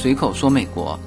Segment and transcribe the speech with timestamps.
[0.00, 0.98] 随口说美国。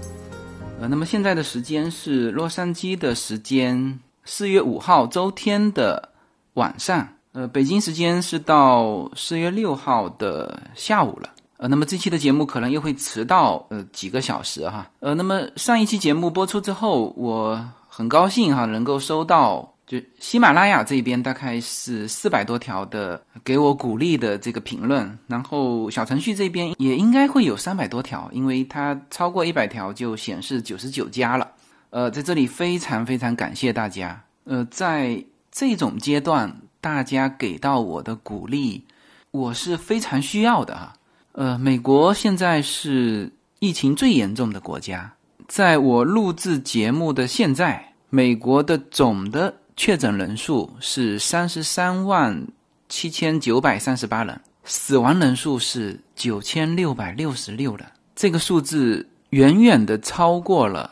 [0.80, 6.09] 呃，那么现在的时间是洛杉矶的时间，四月五号周天的
[6.54, 7.08] 晚上。
[7.32, 11.30] 呃，北京时间是到四月六号的下午了。
[11.58, 14.88] 呃，那么这期的节目可能又会迟到呃几个小时哈。
[15.00, 19.73] 呃，那么上一期节目播出之后，我很高兴哈，能够收到。
[19.86, 31.52] 就喜马拉雅这边大概是四百多条的给我鼓励的这个评论，然后小程序这边也应该会有三百多条，因为它超过一百条就显示九十九加了。
[31.90, 34.23] 呃，在这里非常非常感谢大家。
[34.46, 38.84] 呃，在这种阶段，大家给到我的鼓励，
[39.31, 40.94] 我是非常需要的哈。
[41.34, 45.14] 呃，美国现在是疫情最严重的国家，
[45.48, 49.53] 在我录制节目的现在，美国的总的。
[49.75, 52.47] 确诊人数是三十三万
[52.89, 57.85] 七千九百三十八人，死亡人数是九千六百六十六人。
[58.16, 60.89] 这个数字远远的超过了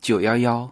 [0.00, 0.70] 九幺幺，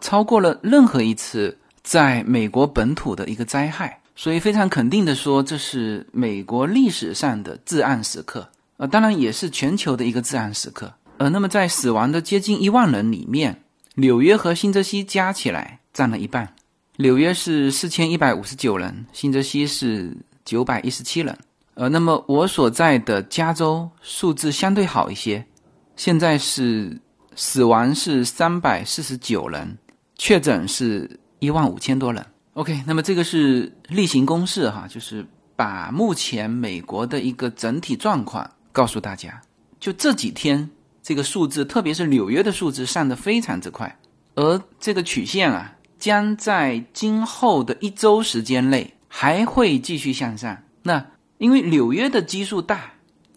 [0.00, 4.00] 超过了任何一次在美国本土的一个灾害。
[4.14, 8.48] 所以非常肯定的说，这是美国历史上的至暗时刻。
[8.76, 10.92] 呃，当然也是全球的一个至暗时刻。
[11.16, 13.62] 呃，那么在死亡的接近一万人里面，
[13.94, 16.52] 纽约和新泽西加起来占了一半。
[17.00, 20.12] 纽约是四千一百五十九人，新泽西是
[20.44, 21.38] 九百一十七人。
[21.74, 25.46] 呃，那么我所在的加州数字相对好一些，
[25.94, 27.00] 现在是
[27.36, 29.78] 死亡是三百四十九人，
[30.16, 32.26] 确诊是一万五千多人。
[32.54, 39.40] OK，那么这个是例行公事哈，就是把目前美国的一个整体状况告诉大家。
[39.78, 40.68] 就这几天
[41.00, 43.96] 这个数字，特别是纽约的数字上的非常之快，
[44.34, 45.72] 而这个曲线啊。
[45.98, 50.58] 将在今后的一周时间内还会继续向上。
[50.82, 51.06] 那
[51.38, 52.92] 因为纽约的基数大，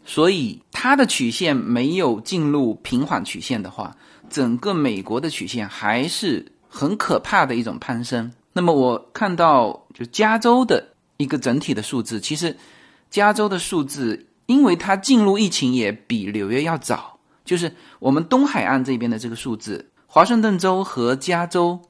[0.06, 3.96] 所以它的曲线没有进入平缓曲线的话，
[4.30, 8.32] 整个美国的曲线还是很可怕的一种攀升。
[8.54, 12.58] 那么我看到就加州的一个整体的数字，其实
[13.10, 21.82] 加州的数字，因为它进入疫情也比纽约要早，就是我们东海岸这边的这个数字，华盛顿州和加州。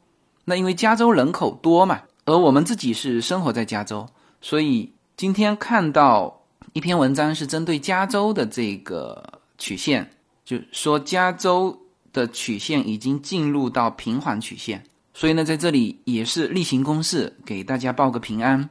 [0.43, 4.07] 那因为加州人口多嘛，而我们自己是生活在加州，
[4.41, 6.41] 所以今天看到
[6.73, 9.23] 一篇文章是针对加州的这个
[9.57, 10.09] 曲线，
[10.43, 11.79] 就说加州
[12.11, 18.67] 的曲线已经进入到平缓曲线，所以呢，在这里也是例行公事，给大家报个平安，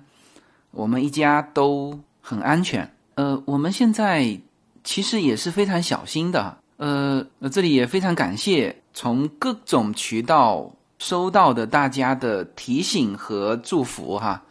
[0.72, 2.92] 我们一家都很安全。
[3.14, 4.38] 呃，我们现在
[4.82, 10.70] 其实也是非常小心的，呃，这里也非常感谢从各种渠道。
[11.00, 14.42] 收到的大家的提醒和祝福哈，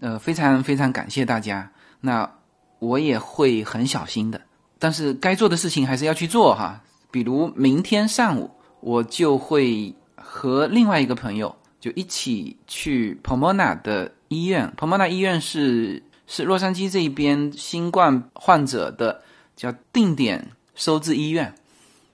[0.00, 1.68] 呃，非常非常感谢大家。
[2.00, 2.30] 那
[2.78, 4.40] 我也会很小心的，
[4.78, 6.80] 但是该做的事情还是要去做哈。
[7.10, 8.48] 比如明天上午，
[8.80, 14.72] 我就会和另外一个朋友就一起去 Pomona 的医院。
[14.76, 19.22] Pomona 医院是是洛杉矶这边新冠患者的
[19.56, 21.52] 叫定点收治医院。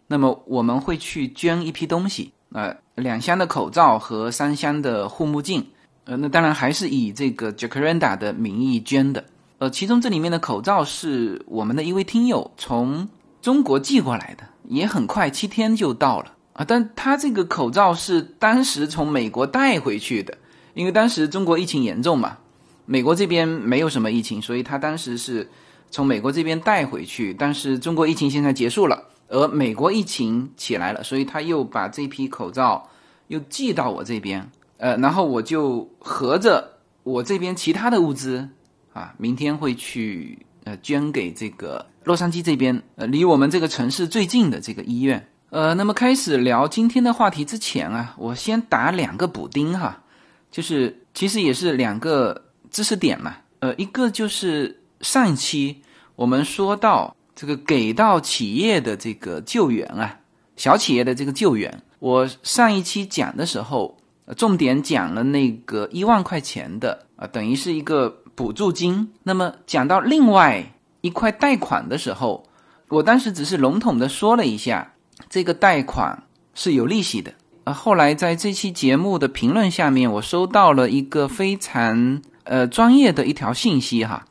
[0.06, 2.32] 那么我们会去捐一批东西。
[2.52, 5.66] 呃，两箱的口罩和三箱的护目镜，
[6.04, 9.24] 呃，那当然还是以这个 Jacaranda 的名义捐的。
[9.58, 13.08] 呃，其中这里面的口罩是我们的一位听友从
[13.40, 16.64] 中国寄过来的，也很快七天就到了啊。
[16.66, 20.36] 但他这个口罩是当时从美国带回去的，
[20.74, 22.36] 因为当时中国疫情严重嘛，
[22.84, 25.48] 美国这边没有什么疫情，所以他当时是
[25.90, 27.32] 从美国这边带回去。
[27.32, 29.04] 但是中国疫情现在结束了。
[29.32, 32.86] 而美国疫情起来了，所以他又把这批口罩
[33.28, 36.70] 又寄到我这边，呃，然后我就合着
[37.02, 38.46] 我这边其他的物资
[38.92, 45.26] 啊，明天会去呃捐给这个洛杉矶这边呃离我们这个城市最近的这个医院。
[45.48, 50.02] 呃，那么开始聊今天的话题之前啊，我先打两个补丁哈，
[50.50, 55.80] 就是其实也是两个知识点嘛，呃，一个就是上一期
[56.16, 57.16] 我们说到。
[57.42, 60.16] 这个给到企业的这个救援啊，
[60.54, 63.98] 小企业的这个救援，我上一期讲的时候，
[64.36, 69.10] 重点讲了那个一万块钱的啊，等于是一个补助金。
[69.24, 70.64] 那么讲到另外
[71.00, 72.46] 一块贷款的时候，
[72.86, 74.92] 我当时只是笼统的说了一下，
[75.28, 76.22] 这个贷款
[76.54, 77.34] 是有利息的。
[77.64, 84.24] 啊，后来在这期节目的评论下面，我收到了一个非常呃专业的一条信息哈。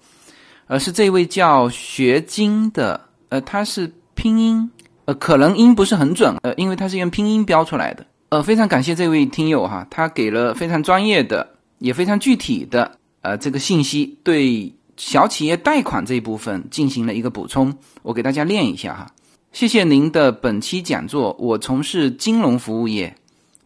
[0.72, 4.72] 而是这位叫学金的，呃，他是拼音，
[5.04, 11.46] 呃，可能音不是很准，呃，因为他是用拼音标出来的，呃，非常感谢这位听友哈，他给了非常专业的，
[11.80, 12.90] 也非常具体的，
[13.20, 19.12] 呃，这个信息，对小企业贷款这一部分进行了一个补充，我给大家念一下哈，
[19.52, 21.36] 谢谢您的本期讲座。
[21.38, 23.14] 我从事金融服务业，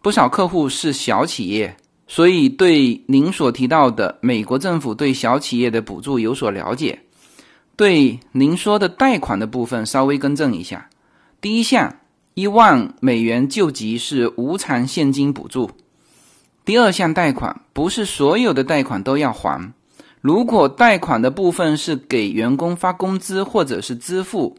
[0.01, 6.99] 不少客户是小企业，所以对您所提到的美国政府对小企业的补助有所了解。
[7.75, 10.89] 对您说的贷款的部分稍微更正一下。
[11.41, 11.97] 第一项，
[12.33, 15.69] 一万美元救急是无偿现金补助。
[16.63, 19.73] 第二项贷款不是所有的贷款都要还。
[20.21, 24.57] 如果贷款的部分是给员工发工资，或者是支付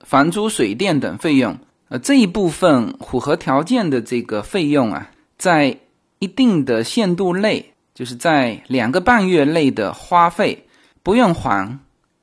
[0.00, 5.76] 房租、水电等费用，呃，这一部分符合条件的这个费用啊，在
[6.24, 10.66] 一定的限度内，就是在两个半月内的花费
[11.02, 11.78] 不用还，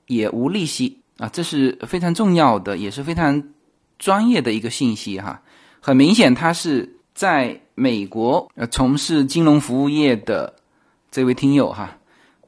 [0.07, 3.43] 也无利息啊，这是非常重要的，也是非常
[3.99, 5.39] 专业的一个信息哈。
[5.79, 10.55] 很明显，他是在美国呃从事金融服务业的
[11.11, 11.95] 这位听友哈。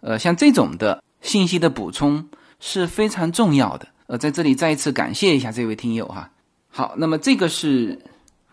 [0.02, 2.28] 呃，像这种的信息的补充
[2.60, 3.88] 是非常重要的。
[4.08, 6.32] 呃，在这里再一次感谢一下这位听友哈。
[6.70, 8.02] 好，那么这个是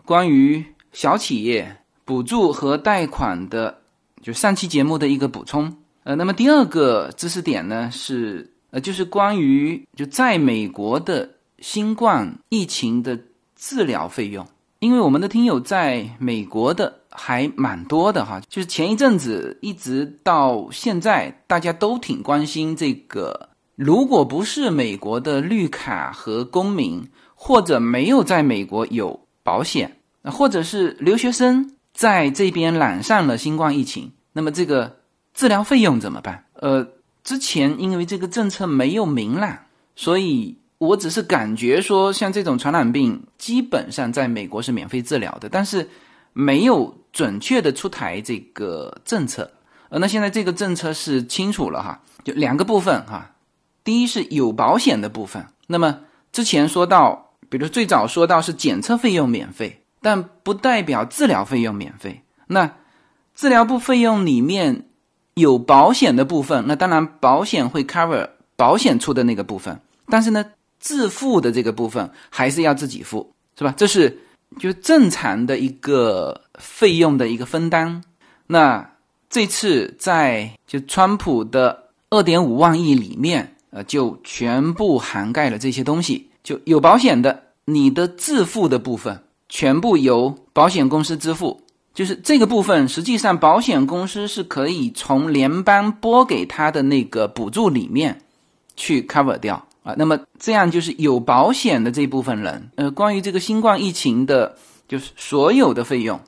[0.05, 0.63] 关于
[0.93, 1.75] 小企业
[2.05, 3.77] 补助和贷款的，
[4.21, 5.73] 就上期节目的一个补充。
[6.03, 13.19] 呃，那么第二个知识点呢是，呃，就是关于就在美国的新冠疫情的
[13.55, 14.45] 治疗费用，
[14.79, 16.97] 因为我们的听友在美国的。
[17.13, 23.49] 还蛮多的哈，就是前一阵子一直到现在，大家都挺关心这个。
[23.75, 27.05] 如果不是美国的绿卡和公民，
[27.35, 31.69] 或者没有在美国有保险，或者是留学生
[32.01, 34.97] 在这边染上了新冠疫情，那么这个
[35.35, 36.45] 治疗费用怎么办？
[36.53, 36.87] 呃，
[37.23, 39.55] 之前因为这个政策没有明朗，
[39.95, 45.87] 所以我只是感觉说，像这种传染病基本上在美国是免费治疗的，但是
[46.33, 46.97] 没有。
[47.13, 49.51] 准确的出台这个政策，
[49.89, 53.31] 呃，那现在这个政策是清楚了哈，就两个部分哈。
[53.83, 55.99] 第一是有保险的部分，那么
[56.31, 62.23] 之前说到，比如最早说到是检测费用免费，但不代表治疗费用免费。
[62.47, 62.75] 那
[63.35, 64.87] 治疗部费用里面
[65.35, 70.45] 有保险的部分，那当然保险会 cover 保险出的那个部分，但是呢，
[70.79, 73.73] 自付的这个部分还是要自己付，是吧？
[73.77, 74.17] 这是。
[74.59, 78.03] 就正常的一个费用的一个分担，
[78.47, 78.85] 那
[79.29, 86.29] 这次在就川普的二点五万亿里面，呃，就全部涵盖了这些东西。
[86.43, 91.61] 就有保险的，你的自付的部分全部由保险公司支付，
[91.93, 98.21] 就是这个部分，实际上保险公司是可以从联邦拨给他的那个补助里面
[98.77, 99.63] 去 cover 掉。
[99.83, 104.55] 啊，那么这样就是有保险的这部分人，呃，关于这个新冠疫情的，
[104.87, 106.19] 就是所有的费用，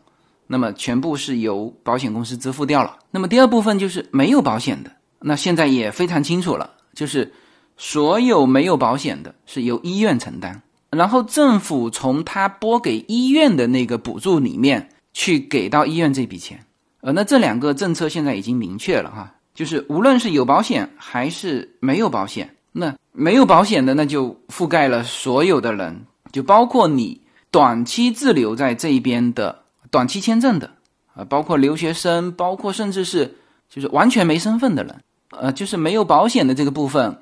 [0.47, 2.97] 那么全部是由保险公司支付掉了。
[3.11, 7.31] 那么第二部分就是没有保险的，那现在也非常清楚了，就是
[7.77, 10.62] 所有没有保险的是由医院承担，
[10.95, 16.65] 然后政府从他拨给医院的那个补助里面去给到医院这笔钱。
[17.01, 22.55] 呃，那这两个政策现在已经明确了哈，就是无论是有保险还是没有保险。
[22.75, 29.59] 那没有保险的，那就覆盖了所有的人，就包括你短期滞留在这边的
[29.91, 30.71] 短期签证的，
[31.13, 33.35] 啊，包括留学生，包括甚至是
[33.69, 37.15] 就是完全没身份的人，呃，就是没有保险的这个部分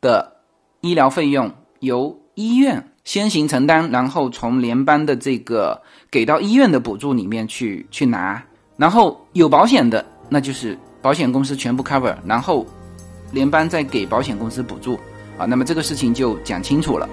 [0.00, 0.38] 的
[0.80, 5.80] 医疗费用由医院先行承担，然后从联邦的这个
[6.10, 8.42] 给到医院的补助里面去去拿，
[8.76, 12.66] 然后有保险的，那就是保险公司全部 cover，然后。
[13.32, 14.94] 联邦再给保险公司补助
[15.36, 17.08] 啊，那么这个事情就讲清楚了。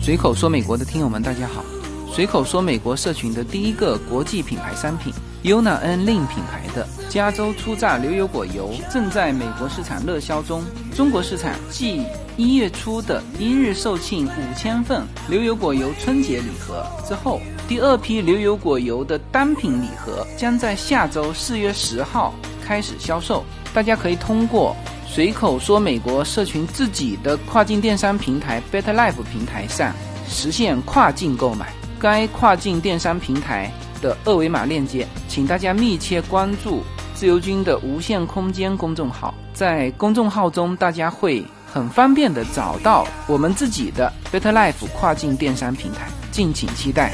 [0.00, 1.64] 随口说美国的听友们，大家好。
[2.12, 5.12] 随口说美国社群的第一个国际品牌商品。
[5.42, 10.62] Yuna N Lin 品牌的加州初榨牛油果油正在美国市场热销中。
[10.94, 12.02] 中国市场继
[12.38, 22.32] 一月初的一日售罄五千份牛油果油春节礼盒之后，第二批牛油果油的单品礼盒将在下周四月十号
[22.64, 23.44] 开始销售。
[23.74, 24.74] 大家可以通过
[25.14, 29.94] 随口说美国社群自己的跨境电商平台 Better Life 平台上
[30.26, 31.72] 实现跨境购买。
[32.00, 33.70] 该跨境电商平台。
[34.02, 36.82] 的二维码链接，请大家密切关注
[37.14, 41.42] 自由军的无限空间公众号，在公众号中，大家会
[41.72, 47.12] 很方便的找到我们自己的 Better Life 跨境电商平台，敬请期待。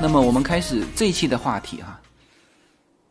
[0.00, 1.98] 那么我们开始这一期的话题哈。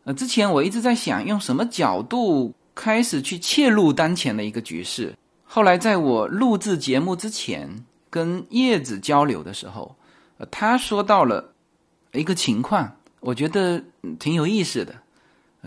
[0.03, 5.13] 呃，之前我一直在想用什么角度开始去切入当前的一个局势。
[5.43, 9.95] 后来在我录制节目之前，跟叶子交流的时候，
[10.37, 11.53] 呃，他说到了
[12.13, 13.83] 一个情况，我觉得
[14.19, 14.95] 挺有意思的。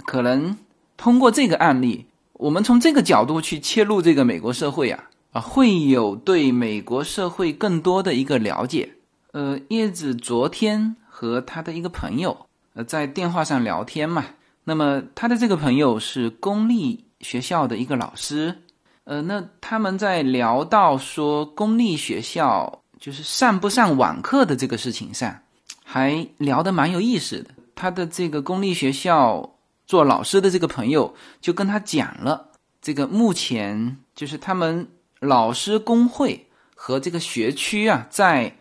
[0.06, 0.56] 可能
[0.96, 8.94] 通过这个案例，我们从这个角度去切入这个美国社会啊，啊，会有对美国社会更多的一个了解。
[9.32, 14.24] 呃，叶子昨天和他的一个朋友呃在电话上聊天嘛，
[14.62, 18.56] 那么他的这个朋友是公立学校的一个老师，
[19.02, 25.36] 呃，那他们在聊到说公立学校就是上不上网课的这个事情上，
[25.84, 27.50] 还聊得蛮有意思的。
[27.74, 29.56] 他的这个公立学校
[29.88, 32.46] 做老师的这个朋友就跟他讲了，
[32.80, 34.86] 这个目前就是他们
[35.18, 36.46] 老师工会
[36.76, 38.54] 和这个学区啊在。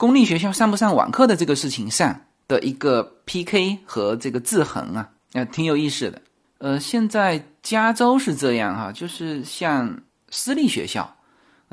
[0.00, 6.22] 公立学校上不上网课的这个事情上的一个 PK 和这个制衡啊，呃，挺有意思的。
[6.56, 11.14] 呃，现在加州是这样哈，就是像私立学校，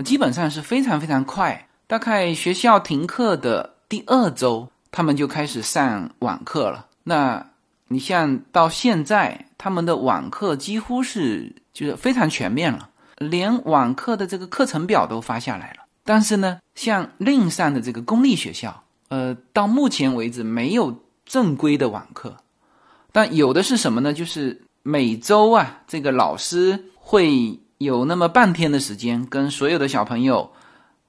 [0.03, 6.85] 基本上是非常非常快，大概学校停课的第二周，他们就开始上网课了。
[7.05, 7.51] 那
[7.87, 15.86] 你像到现在，他们的网课几乎是就是非常全面了，连网课的这个课程表都发下来了。
[16.07, 22.33] 但是呢，像另上的这个公立学校，呃，到目前为止没有正规的网课，
[23.11, 24.13] 但有的是什么呢？
[24.13, 30.49] 就是每周啊，这个老师会有那么半天的时间，跟所有的小朋友，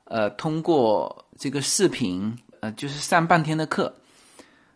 [0.02, 3.94] 呃，通过这个视频，呃，就是上半天的课。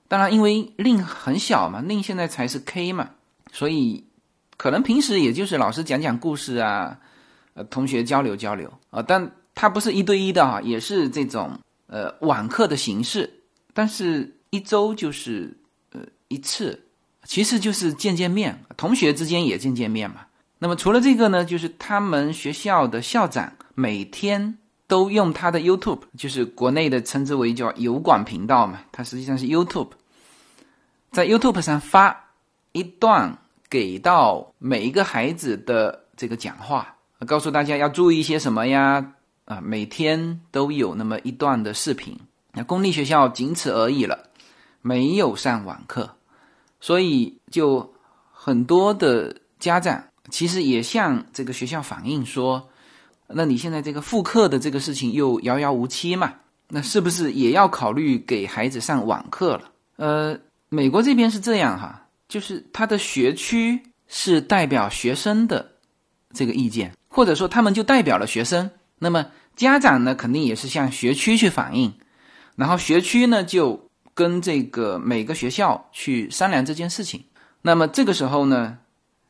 [0.07, 3.11] 当然，因为令很小嘛，令现在才是 K 嘛，
[3.51, 4.05] 所以
[4.57, 6.97] 可能平时也就是老师讲讲故事啊，
[7.55, 9.29] 呃，同学交流交流啊，但。
[9.55, 13.29] 它不是一对一的哈，也是这种呃网课的形式，
[13.75, 15.57] 但是一周就是
[15.93, 16.83] 呃一次，
[17.25, 20.23] 其实就是见见面，同学之间也见见面嘛。
[20.59, 29.91] 那么除了这个呢，就是他们学校的校长每天都用他的 YouTube，就是国内的称之为叫油管频道嘛，它实际上是 YouTube，
[31.11, 32.31] 在 YouTube 上发
[32.73, 33.37] 一段
[33.69, 39.15] 给到每一个孩子的这个讲话，告诉大家要注意一些什么呀。
[39.45, 42.19] 啊，每天都有那么一段的视频。
[42.53, 44.31] 那公立学校仅此而已了，
[44.83, 46.17] 没有上网课，
[46.81, 47.95] 所以就
[48.31, 52.69] 很多的家长其实也向这个学校反映说：，
[53.27, 56.35] 那你现在这个复课的这个事情又遥遥无期嘛？
[56.69, 59.71] 那是不是也要考虑给孩子上网课了？
[59.97, 65.73] 呃，美国这边是这样哈，就是他的学区是代表学生的
[66.35, 68.71] 这个意见，或者说他们就代表了学生。
[69.03, 71.93] 那么家长呢，肯定也是向学区去反映，
[72.55, 77.25] 然后学区呢就跟这个每个学校去商量这件事情。
[77.63, 78.79] 那么这个时候呢，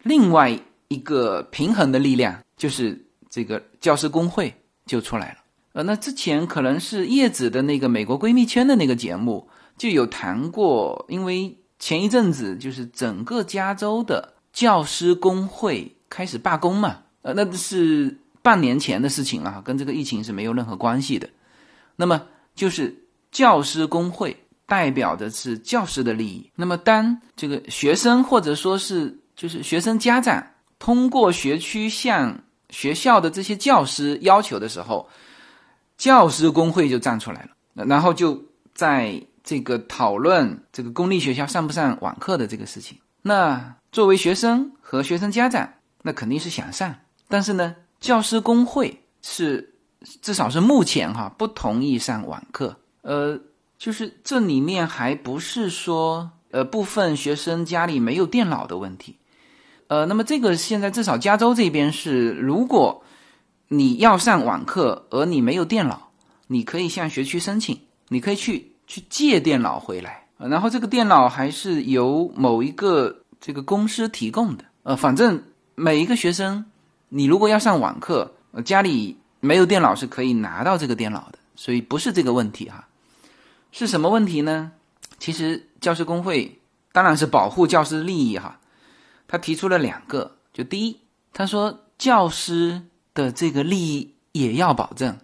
[0.03, 5.39] 另外一个平衡的力量就是这个教师工会就出来了。
[5.73, 9.49] 呃，那之前可能是叶子的那个美国闺蜜圈的那个节目
[9.79, 18.19] 就有谈过，因为前一阵子就是整个加州的教师工会开始罢工嘛，呃，那是。
[18.43, 21.29] 半年前的事情了，跟这个疫情是没有任何关系的。
[21.97, 22.95] 那么就是
[23.31, 26.51] 教师工会代表的是教师的利益。
[26.57, 30.45] 那么当这个学生或者说是就是学生家长
[30.79, 35.09] 通过学区向学校的这些教师要求的时候，
[35.97, 37.43] 教师工会就站出来
[37.75, 38.43] 了，然后就
[38.75, 42.99] 在这个讨论这个公立学校上不上网课的这个事情。
[43.23, 46.95] 那作为学生和学生家长，那肯定是想上，
[47.29, 47.77] 但是呢？
[48.03, 49.73] 教师工会是
[50.21, 53.39] 至少是目前哈不同意上网课，呃，
[53.79, 59.17] 就是这里面还不是说呃部分学生家里没有电脑的问题，
[59.87, 63.05] 呃，那么这个现在至少加州这边是，如果
[63.69, 66.11] 你要上网课而你没有电脑，
[66.49, 67.79] 你可以向学区申请，
[68.09, 75.41] 你可以去去借电脑回来，然后这个电脑还是由某一个这个公司提供的，呃，反正
[75.77, 76.65] 每一个学生。
[77.15, 78.33] 你如果要上网课，
[78.65, 82.89] 家里没有电脑是可以拿到这个电脑的，所以不是这个问题哈。
[83.71, 84.73] 是什么问题呢？
[85.19, 86.59] 其实教师工会
[86.91, 88.59] 当然是保护教师利益哈。
[89.29, 90.99] 他提出了两个，就第一，
[91.35, 92.81] 他说教师
[93.13, 95.15] 的这个利益也要保证，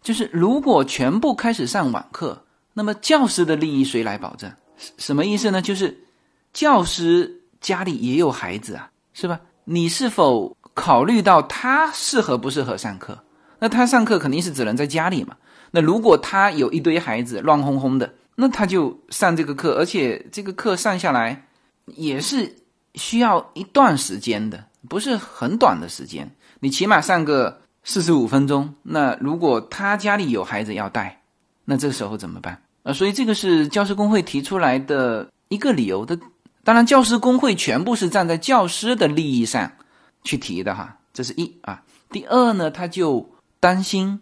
[0.00, 4.48] 就是如果全部开始上网课，那么教师的利益谁来保证？
[4.96, 5.60] 什么意思呢？
[5.60, 6.04] 就是
[6.52, 9.40] 教师家里也有孩子啊，是吧？
[9.64, 10.56] 你是否？
[10.74, 13.18] 考虑到他适合不适合上课，
[13.58, 15.36] 那他上课肯定是只能在家里嘛。
[15.70, 21.46] 那如果他有一堆孩子乱哄哄的，那他就上这个课，而且这个课上下来
[21.86, 22.56] 也是
[22.94, 26.30] 需要一段时间的，不是很短的时间。
[26.60, 28.74] 你起码上个四十五分钟。
[28.82, 31.20] 那如果他家里有孩子要带，
[31.64, 32.62] 那这个时候怎么办？
[32.82, 36.18] 啊，所以这个是教师工会提出来的一个理由的。
[36.64, 39.72] 当然，教师工会全部是站在教师的利益上
[40.24, 41.82] 去提的哈，这是一啊。
[42.10, 43.28] 第二呢，他就
[43.60, 44.20] 担心，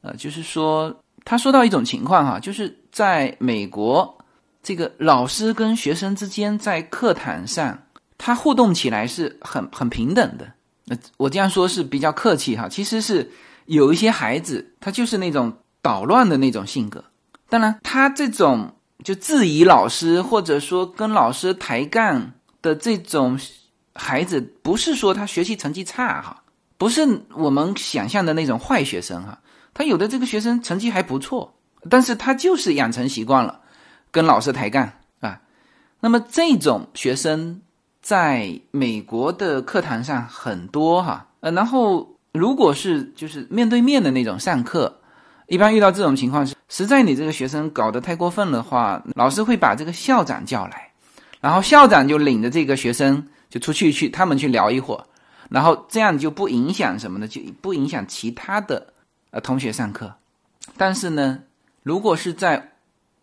[0.00, 0.94] 呃，就是说
[1.24, 4.18] 他说到一种情况哈，就是在美国，
[4.62, 7.82] 这个老师跟学生之间在课堂上，
[8.18, 10.52] 他互动起来是很很平等的。
[10.84, 13.30] 那我这样说是比较客气哈，其实是
[13.66, 17.04] 有一些孩子他就是那种捣乱的那种性格。
[17.48, 18.74] 当然，他这种。
[19.04, 23.36] 就质疑老师，或者说跟老师抬杠的这种
[23.94, 26.42] 孩子，不是说他学习成绩差哈，
[26.78, 29.38] 不是我们想象的那种坏学生哈。
[29.74, 31.54] 他有的这个学生成绩还不错，
[31.88, 33.60] 但是他就是养成习惯了
[34.10, 35.40] 跟老师抬杠啊。
[36.00, 37.60] 那么这种学生
[38.00, 44.98] 在美国的课堂上很多哈，呃，然后如果是就是面对面的那种上课。
[45.48, 50.90] 一般遇到这种情况是，实在你这个学生搞得太过分的话，老师会把这个校长叫来，
[51.42, 53.22] 然后校长就领着这个学生
[53.52, 55.04] 就出去去他们去聊一会儿，
[55.50, 58.94] 然后这样就不影响什么的，就不影响其他的
[59.30, 60.10] 呃同学上课。
[60.78, 61.38] 但是呢，
[61.82, 62.72] 如果是在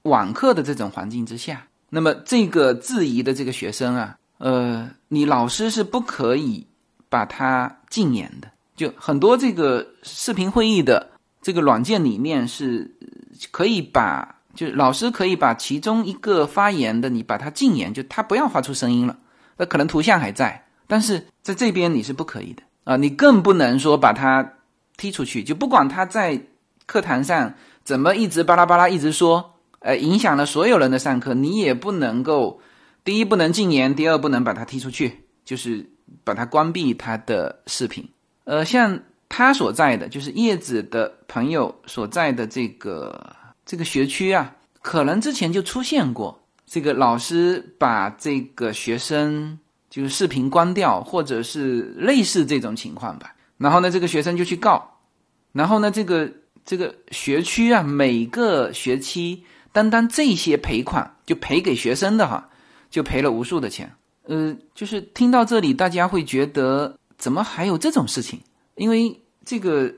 [0.03, 6.67] 网课的这种环境之下，那么这个质疑的这个学生啊，呃，你老师是不可以
[7.09, 11.09] 把他禁言的，就很多这个视频会议的。
[11.41, 12.93] 这个软件里面是
[13.49, 19.17] 可以把，就是老师可以把其中一个发言的你把他禁言，就他不要发出声音了。
[19.59, 22.95] 那可能图像还在，但是在这边你是不可以的啊！
[22.95, 24.53] 你更不能说把他
[24.95, 26.41] 踢出去，就不管他在
[26.85, 32.61] 课堂上怎么一直巴拉巴拉一直说，呃，影响了所有人的上课，你也不能够
[33.03, 35.87] 第一不能禁言，第二不能把他踢出去，就是
[36.23, 38.09] 把他关闭他的视频。
[38.45, 38.99] 呃，像。
[39.31, 43.31] 他所在的就是叶子的朋友所在的这个
[43.63, 46.38] 这个学区啊，可能之前就出现过
[46.69, 49.57] 这个老师把这个学生
[49.89, 53.33] 就是视频关掉，或者是类似这种情况吧。
[53.57, 54.99] 然后呢，这个学生就去告，
[55.51, 56.31] 然后呢，这个
[56.63, 62.47] 这个学区啊，每个学期单单这些赔款就赔给学生的哈，
[62.91, 63.91] 就赔了无数的钱。
[64.27, 68.39] 呃，就是听到这里，大家会觉得怎么还有这种事情？
[68.75, 69.91] 因为这个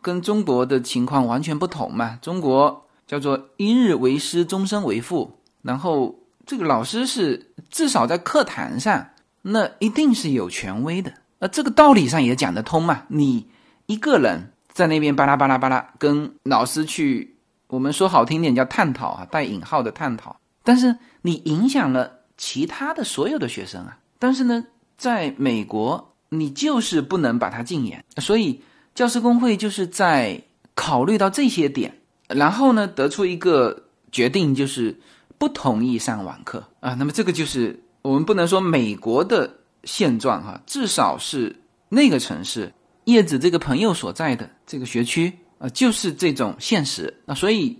[0.00, 5.38] 跟中国的情况完全不同嘛，中国叫做一日为师，终身为父。
[5.64, 6.14] 然后
[6.46, 9.04] 这个老师是至少在课堂上，
[9.42, 11.12] 那一定是有权威的。
[11.40, 13.02] 那这个道理上也讲得通嘛。
[13.08, 13.44] 你
[13.86, 20.36] 一个人在那边巴拉巴拉巴拉跟老师去，我们说好听点叫探讨啊，带引号的探讨。
[20.62, 23.98] 但是你影响了其他的所有的学生啊。
[24.20, 24.64] 但是呢，
[24.96, 26.12] 在美国。
[26.30, 28.60] 你就是不能把它禁言，所以
[28.92, 30.42] 教师工会就是在
[30.74, 31.96] 考虑到这些点，
[32.26, 34.98] 然后呢得出一个决定，就是
[35.38, 36.94] 不同意上网课啊。
[36.94, 41.54] 那么这个就是我们不能说美国的现状哈，至少是
[41.88, 42.72] 那个城市
[43.04, 47.34] 叶子这个朋友所在的这个学区啊，就是这种现实啊。
[47.34, 47.78] 所以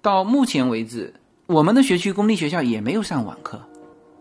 [0.00, 1.14] 到目前为止，
[1.46, 3.60] 我们的学区公立学校也没有上网课，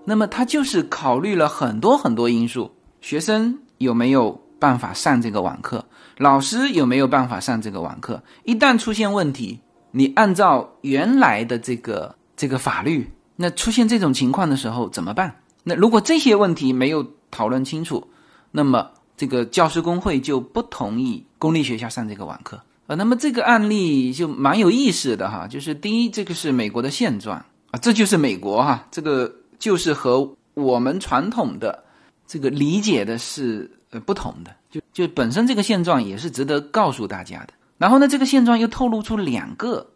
[0.06, 3.60] 那么他就是考虑了很多很多因素，学生。
[3.78, 5.86] 有没有办法上这个网课？
[6.18, 8.24] 老师有没有办法上这个网课？
[8.44, 9.60] 一旦出现问题，
[9.92, 15.36] 你按照原来的这个这个法律，那出现这种情况的时候怎么办？
[15.64, 18.08] 那如果这些问题没有讨论清楚，
[18.52, 22.96] 那么这个教师工会就不同意公立学校上这个网课啊。
[22.96, 31.84] 那么这个案例就蛮有意思的哈，就是第一，这个是美国的现状啊，这就是美国哈，这个就是和我们传统的。
[32.30, 37.54] 这个理解的是呃不同的，就就本身这个现状也是值得告诉大家的。
[37.78, 39.90] 然后呢，这个现状又透露出两个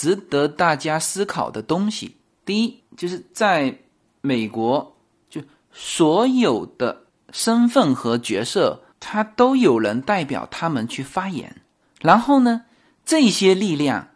[0.00, 2.16] 值得大家思考的东西。
[2.46, 3.78] 第一，就是在
[4.22, 4.96] 美国，
[5.28, 11.54] 就所有的身份和角色，他都有人代表他们去发言。
[12.00, 12.62] 然后呢，
[13.04, 14.08] 这些力量，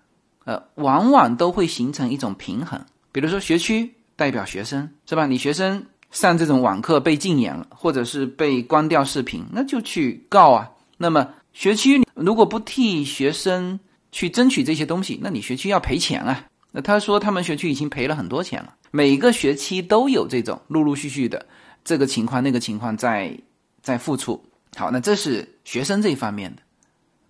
[0.47, 2.83] 呃，往往都会形成一种平衡。
[3.13, 5.27] 比如说，学区代表学生，是吧？
[5.27, 5.85] 你学生。
[6.11, 10.71] 上这种网课被禁言了，或者是被关掉视频，那就去告啊。
[10.97, 13.81] 那么学区如果不替学生
[14.15, 16.47] 去争取这些东西，那你学区要赔钱啊。
[16.71, 21.45] 那他说他们学区已经赔了很多钱了，每个学期都有这种陆陆续续的
[21.85, 23.37] 这个情况那个情况在
[23.83, 24.41] 在付出。
[24.77, 26.63] 好，那这是学生这一方面的。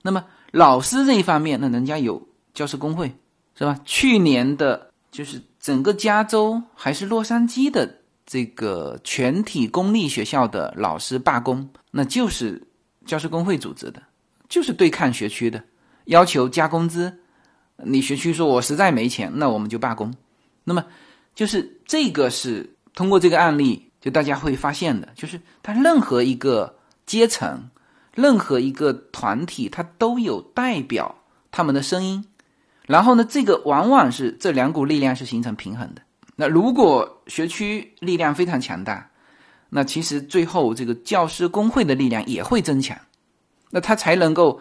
[0.02, 2.20] 那么老师这一方面，那人家有
[2.52, 3.10] 教师工会
[3.58, 3.80] 是吧？
[3.86, 4.90] 去年的。
[5.14, 7.88] 就是整个加州还是洛杉矶的
[8.26, 12.60] 这个全体公立学校的老师罢工，那就是
[13.06, 14.02] 教师工会组织的，
[14.48, 15.62] 就是对抗学区的，
[16.04, 17.20] 要求加工资。
[17.76, 20.14] 你学区说我实在没钱，那我们就罢工。
[20.64, 20.84] 那么
[21.34, 27.68] 就是这个是通过这个案例，就大家会发现的，就是他任何一个阶层。
[28.16, 31.12] 任何一个团体，它都有代表
[31.50, 32.24] 他们的声音，
[32.86, 36.02] 然后呢，这个往往是这两股力量是形成平衡的。
[36.36, 39.10] 那如果学区力量非常强大，
[39.68, 42.96] 那其实最后这个教师工会的力量也会增强，
[43.70, 44.60] 那它才能够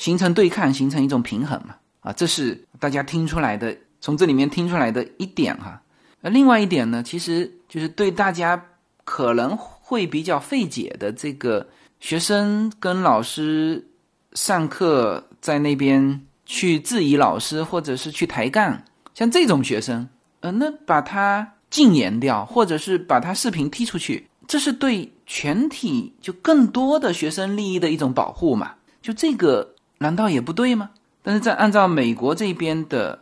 [0.00, 1.76] 形成对抗，形成一种平衡嘛。
[2.00, 5.80] 啊，这是大家听出来的，从这里面听出来的一点哈。
[6.20, 8.60] 那另外一点呢，其实就是对大家
[9.04, 11.68] 可能会比较费解的这个。
[12.00, 13.86] 学生跟老师
[14.32, 18.82] 上课，在那边去质疑老师，或者是去抬杠，
[19.12, 20.08] 像这种学生，
[20.40, 28.72] 呃，那把他禁言掉，或者是把他视频踢出去，这是对全体就更多的学生利益的一种保护嘛？
[29.02, 30.90] 就这个难道也不对吗？
[31.22, 33.20] 但是在按照美国这边的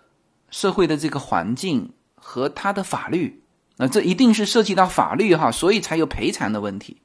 [0.48, 3.42] 社会的这个环境和他的法律，
[3.76, 6.96] 那这一定是涉及到法律哈，所以才有赔偿的问题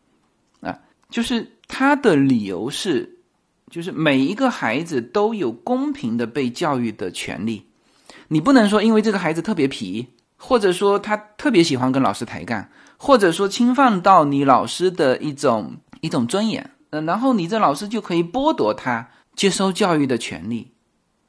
[0.61, 1.49] 啊，就是。
[1.65, 3.17] 他的理由是，
[3.71, 7.65] 就是每一个孩子都有公平的被教育的权利，
[8.27, 10.05] 你不能说因为这个孩子特别皮，
[10.37, 20.71] 或者说他特别喜欢跟老师抬杠，或者说侵犯到你老师的一种一种尊严，嗯，然后你这老师就可以剥夺他接受教育的权利，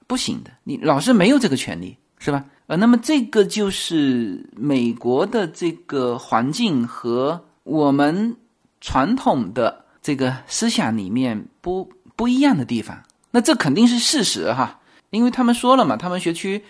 [0.06, 2.44] 不行的，你老师没有这个权利，是吧？
[2.66, 8.36] 呃，那么这个就是美国的这个环境和我们
[8.80, 9.82] 传统的。
[10.04, 16.62] 这个思想里面不不一样的地方，那这肯定是事实哈，因为他们说了嘛，他们学区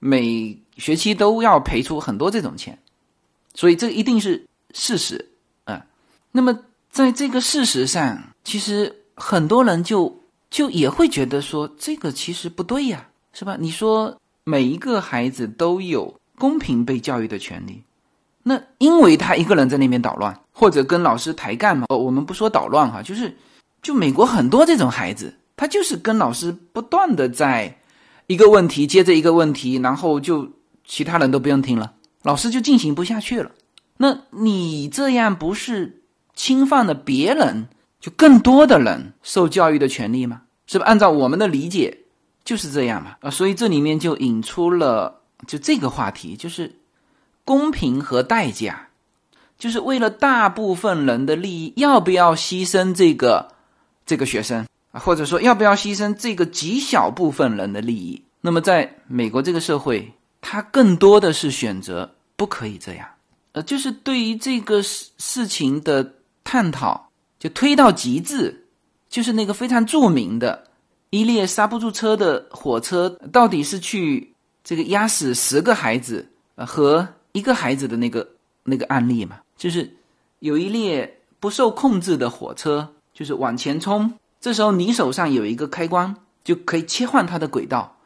[0.00, 2.76] 每学期都要赔出很多这种钱，
[3.54, 5.30] 所以这一定是事实
[5.62, 5.86] 啊。
[6.32, 6.58] 那么
[6.90, 10.19] 在这个事实上，其实很多人就
[10.50, 13.56] 就也会觉得说，这个其实不对呀，是吧？
[13.58, 17.82] 你说每一个孩子都有公平被教育的权利。
[18.42, 21.86] 那因为他一个人在那边捣乱，或者跟老师抬杠嘛？
[21.90, 23.36] 我们不说捣乱哈，就是，
[23.82, 27.78] 就美国很多这种孩子，他就是跟老师不断的在
[28.26, 30.50] 一个问题接着一个问题，然后就
[30.86, 33.52] 其他人都不用听了，老师就进行不下去了。
[33.98, 36.02] 那你这样不是
[36.34, 37.68] 侵犯了别人，
[38.00, 40.42] 就更多的人受教育的权利吗？
[40.66, 40.84] 是不？
[40.84, 41.96] 按照我们的理解
[42.44, 43.16] 就是这样嘛？
[43.20, 46.74] 啊，所以这里面就引出了就这个话题，就是。
[47.42, 48.86] 公平和代价，
[49.58, 53.48] 就是为了大部分人的利益，要不要牺牲这个
[54.06, 55.00] 这个学生啊？
[55.00, 58.22] 或者说，要不要牺牲这个极小部分人的利益？
[58.40, 63.08] 那么，在美国这个社会，他更多的是选择不可以这样。
[63.52, 67.09] 呃，就是对于这个事事情的探讨，
[67.40, 68.68] 就推到极致，
[69.08, 70.62] 就是那个非常著名的
[71.10, 77.08] 一列刹不住车的火车，到底是去这个压死十个孩子和。
[77.32, 78.28] 一个孩子的那个
[78.64, 79.88] 那个案例嘛，就是
[80.40, 84.12] 有一列不受控制的火车，就是往前冲。
[84.40, 87.96] 这时候你手上有一个开关，就可以切换它的轨道。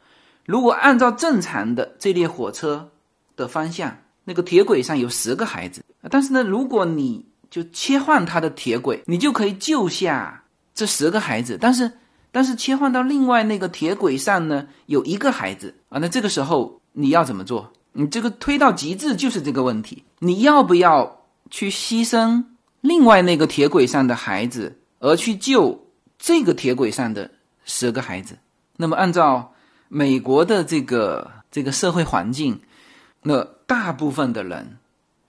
[0.45, 2.87] 如果按照正常的这列火车
[3.35, 11.57] 的方向，那个铁轨上有十个孩子，但是呢，如果你就切换他的铁轨，你就可以救下这十个孩子。
[11.59, 11.91] 但是，
[12.31, 17.71] 但是切换到另外那个铁轨上呢，有一个孩子啊，那这个时候你要怎么做？
[17.93, 22.43] 你这个推到极致就是这个问题，你要不要去牺牲
[22.81, 25.87] 另外那个铁轨上的孩子，而去救
[26.19, 27.31] 这个铁轨上的
[27.63, 28.37] 十个孩子？
[28.75, 29.53] 那么按照
[29.87, 32.59] 美国的这个这个社会环境，
[33.21, 34.77] 那大部分的人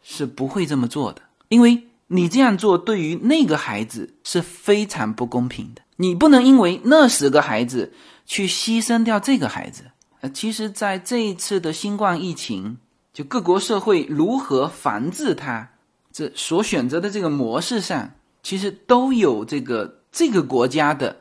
[0.02, 5.82] 是不会这么做的，因为你这样做对于那个孩子是非常不公平的。
[5.96, 7.92] 你不能因为那十个孩子
[8.26, 9.84] 去牺牲掉这个孩子。
[10.20, 12.78] 呃，其实，在这一次的新冠疫情，
[13.12, 15.68] 就各国社会如何防治它，
[16.12, 21.18] 这所选择的这个模式上，其实都有这个这个国家的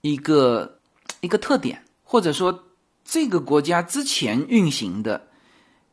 [0.00, 0.78] 一个
[1.20, 2.64] 一个特点，或者说
[3.04, 5.28] 这个国家之前运行的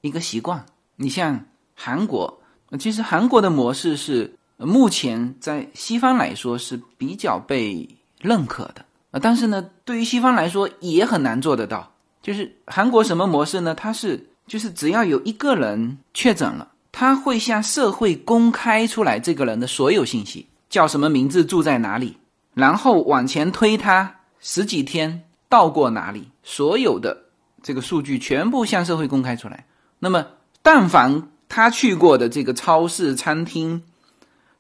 [0.01, 0.65] 一个习惯。
[0.97, 2.41] 你像韩国，
[2.77, 7.87] 其实韩国的模式是目前在西方来说是比较被
[8.21, 11.91] 认可的啊，但是呢，对于西方来说也很难做得到。
[12.21, 13.75] 就是韩国什么模式呢？
[13.75, 22.17] 它是就是只要有一个人确诊了，他会向社会公开出来这个人的所有信息，叫什么名字，住在哪里，
[22.53, 27.25] 然后往前推他十几天到过哪里，所有的
[27.61, 29.65] 这个数据全部向社会公开出来。
[29.99, 30.25] 那么，
[30.61, 33.81] 但凡他去过的这个超市、餐厅，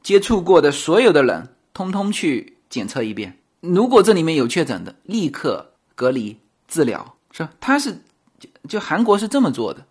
[0.01, 3.37] 接触过的所有的人，通通去检测一遍。
[3.59, 7.51] 如果这里面有确诊的，立刻隔离治疗，是吧？
[7.59, 7.91] 他是
[8.39, 9.85] 就就韩国是这么做的，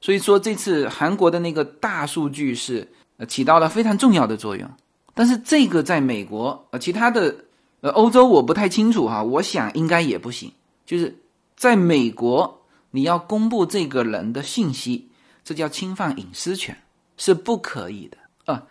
[0.00, 2.86] 所以说这次韩国的那个大数据是
[3.26, 4.70] 起到了非常重要的作用。
[5.12, 7.34] 但是这个在美国呃，其他的
[7.80, 10.52] 呃欧洲我不太清楚哈，我想应该也不行。
[10.86, 11.18] 就是
[11.56, 12.62] 在美国，
[12.92, 15.08] 你要公布这个人的信息，
[15.44, 16.76] 这叫侵犯隐私权，
[17.16, 18.62] 是不可以的啊。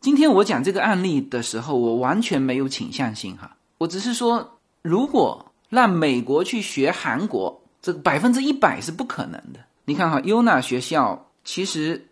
[0.00, 9.60] 今天我讲这个案例的时候，我完全没有倾向性哈，我只是说，如果让美国去学韩国，这百分之一百是不可能的。
[9.84, 12.08] 你看哈，优娜学校其实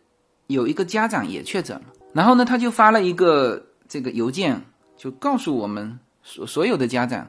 [0.47, 3.67] 有一个家长也确诊了，然后呢，他就发了一个。
[3.93, 4.63] 这个邮件
[4.97, 7.27] 就告诉我们所所有的家长，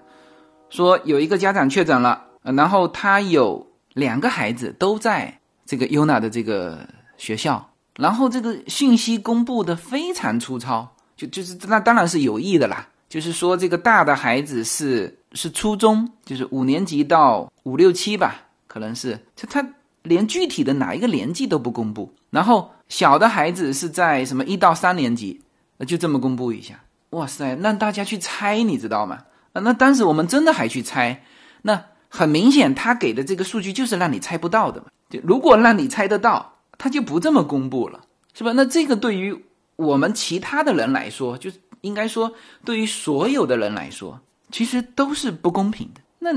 [0.69, 18.35] 说有一个家长确诊了，然后他有两个孩子都在这个 UNA 的这个学校，然后这个信息公布的非常粗糙，就就是那当然是有意的啦，就是说这个大的孩子是是初中，就是五年级到五六七吧，
[18.67, 19.65] 可能是就他
[20.03, 25.41] 连具体的哪一个年纪都不公布，然后小的孩子是在什么一到三年级。
[25.87, 29.17] 就这么公布一下，哇塞，让大家去猜，你知道吗？
[29.53, 31.23] 啊，那当时我们真的还去猜，
[31.63, 34.85] 那很明显，他给的这个数据就是让你猜不到的嘛。
[35.11, 37.99] 就如果让你猜得到，他就不这么公布了，
[38.33, 38.51] 是吧？
[38.53, 39.45] 那这个对于
[39.75, 42.33] 我们其他的人来说，就应该说
[42.65, 44.19] 对于所有的人来说，
[44.51, 46.01] 其实都是不公平的。
[46.17, 46.31] 那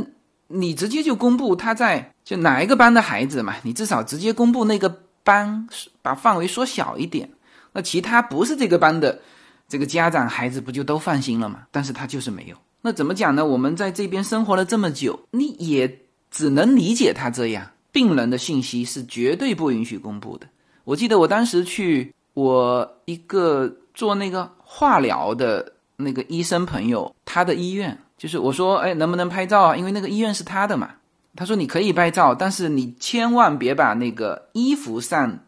[0.49, 3.55] 你直接就公布他在就哪一个班的孩子嘛？
[3.63, 5.67] 你至少直接公布那个班，
[6.03, 7.31] 把范围缩小一点。
[7.73, 9.21] 那其他不是这个班的。
[9.67, 11.61] 这个家长孩子不就都放心了吗？
[11.71, 12.57] 但是他就是没有。
[12.83, 13.45] 那怎么讲呢？
[13.45, 17.67] 我们在这边生活了这么久，你也只能理解他这样。
[17.95, 20.47] 病人的信息是绝对不允许公布的。
[20.85, 29.77] 我记得我当时去我一个做那个化疗的那个医生朋友他的医院，就是我说，哎，能不能拍照啊？
[29.77, 30.91] 因为那个医院是他的嘛。
[31.37, 35.39] 他说你可以拍照，但是你千万别把那个衣服上。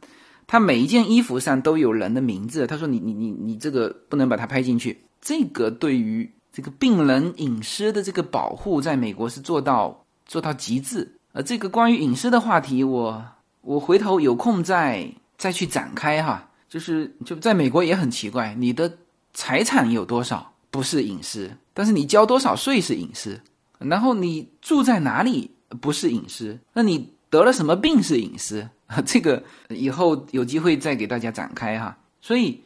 [0.49, 2.69] 他每一件衣服上都有人的名字。
[2.69, 4.97] 他说：“你你你你这个不能把它拍进去。
[5.21, 11.16] 这个对于这个病人隐私的这个保护，在美国是做到做到极致。
[11.37, 13.23] 呃，这个关于隐私的话题，我
[13.61, 16.49] 我回头有空再再去展开哈。
[16.67, 18.91] 就是就在美国也很奇怪，你的
[19.35, 23.39] 财产有多少不是隐私，但是你交多少税是隐私。
[23.79, 28.67] 然后你住在哪里不是隐私，那你得了什么病是隐私。
[29.05, 31.95] ”，这个以后有机会再给大家展开哈。
[32.23, 32.59] 所以，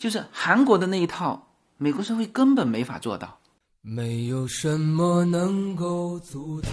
[0.00, 3.38] 就是韩国的那一套，美国社会根本没法做到。
[3.82, 6.72] 没有什么能够阻挡，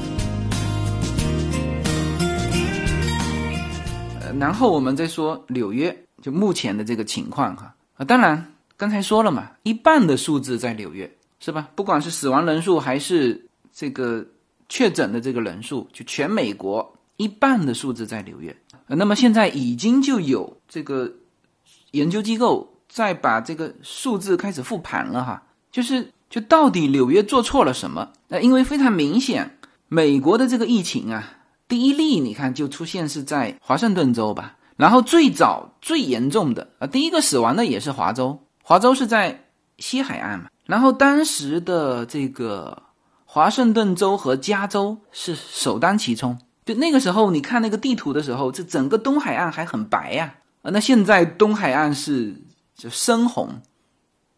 [4.41, 11.69] 然后我们再说纽约，就目前的这个情况哈啊，当然刚才说了嘛，一半的数字在纽约是吧？
[11.75, 13.39] 不管是死亡人数还是
[13.71, 14.25] 这个
[14.67, 18.55] 确诊的这个人数，就全美国一半的数字在纽约。
[18.87, 21.13] 那么现在已经就有这个
[21.91, 28.11] 研究机构在把这个数字开始复盘了哈，就是就到底纽约做错了什么？
[28.27, 31.37] 那因为非常明显，美国的这个疫情啊。
[31.71, 39.45] 第一例，你看就出现是在华盛顿州吧，然后最早最严重的啊，第一个死亡的也是华州，华州是在
[39.77, 42.83] 西海岸嘛，然后当时的这个
[43.23, 52.35] 华盛顿州和加州是首当其冲，就那个时候你看那个地图的时候，这整个东海岸还很白呀，啊，那现在东海岸是
[52.75, 53.61] 就深红，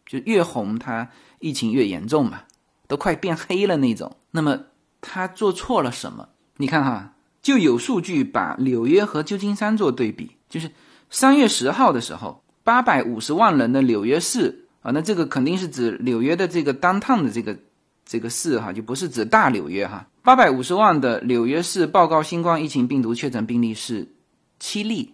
[0.06, 2.42] 就越红它疫情越严重嘛，
[2.86, 4.14] 都快变黑了那种。
[4.30, 4.56] 那么
[5.00, 6.28] 他做错了什么？
[6.58, 7.10] 你看哈，
[7.44, 10.70] 就有数据把纽约和旧金山做对比，就是
[11.10, 17.54] 三月十号的时候，八百五十万人的纽约市啊，那这个肯定是指纽约的这个当趟的这个
[18.06, 20.08] 这个市哈，就不是指大纽约哈。
[20.22, 24.08] 八百五十万的纽约市报告新冠疫情病毒确诊病例是
[24.58, 25.12] 七例，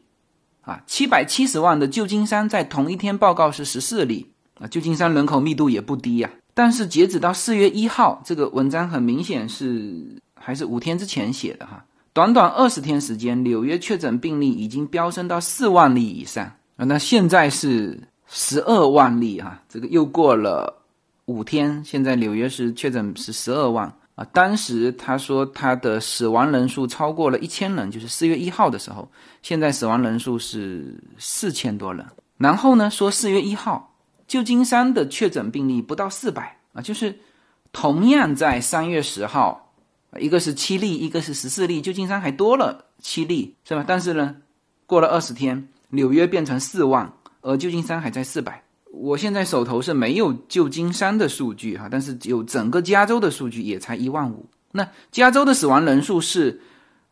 [0.60, 6.30] 啊，七百七十万的旧金山在同一天报告是十四例，啊，旧金山人口密度也不低呀。
[6.54, 11.84] 但是截止到四月一号，这个文章很明显是还是五天之前写的哈，
[12.20, 16.44] 短短二十天时间，纽约确诊病例已经飙升到四万例以上
[16.76, 20.82] 啊，那现在是十二万例哈，这个又过了
[21.24, 23.90] 五天，现在纽约是确诊是十二万。
[24.16, 32.04] 啊，当时他说他的死亡人数超过了一千人，就是四月一号的时候，现在死亡人数是四千多人。
[32.36, 33.94] 然后呢，说四月一号，
[34.28, 37.18] 旧金山的确诊病例不到四百啊，就是
[37.72, 39.69] 同样在三月十号，
[40.18, 43.84] 一个是七例，一个是十四例，旧金山还多了七例，是吧？
[43.86, 44.36] 但是呢，
[44.86, 48.62] 过了二十天，纽约变成四万，而旧金山还在四百。
[48.92, 54.44] 我现在手头是没有旧金山的数据哈，但是有整个加州的数据也才一万五。
[54.72, 56.60] 那加州的死亡人数是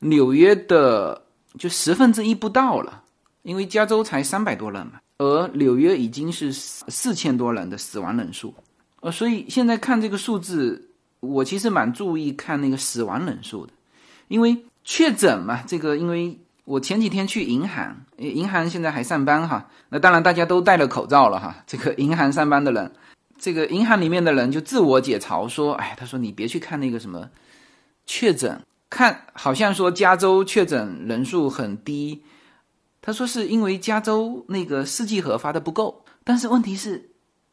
[0.01, 1.25] 纽约的
[1.57, 3.05] 就十分之一不到了，
[3.43, 8.53] 因为加州才三百多人嘛，而纽约已经是四千多人的死亡人数。
[9.01, 10.88] 呃，所以现在看这个数字，
[11.20, 13.72] 我其实蛮注意看那个死亡人数的，
[14.28, 16.38] 因为确诊嘛，这个因为。
[16.68, 19.70] 我前几天去银行，银行现在还上班哈。
[19.88, 21.64] 那当然大家都戴了口罩了哈。
[21.66, 22.92] 这个银行上班的人，
[23.38, 27.31] 这个银行里面的人就自我解嘲说：“哎，他说你别去看那个什么
[28.04, 32.22] 确诊，看好像说加州确诊人数很低。
[33.00, 36.04] 他说是因为加州那个试剂盒发的不够。
[36.22, 37.09] 但是问题是，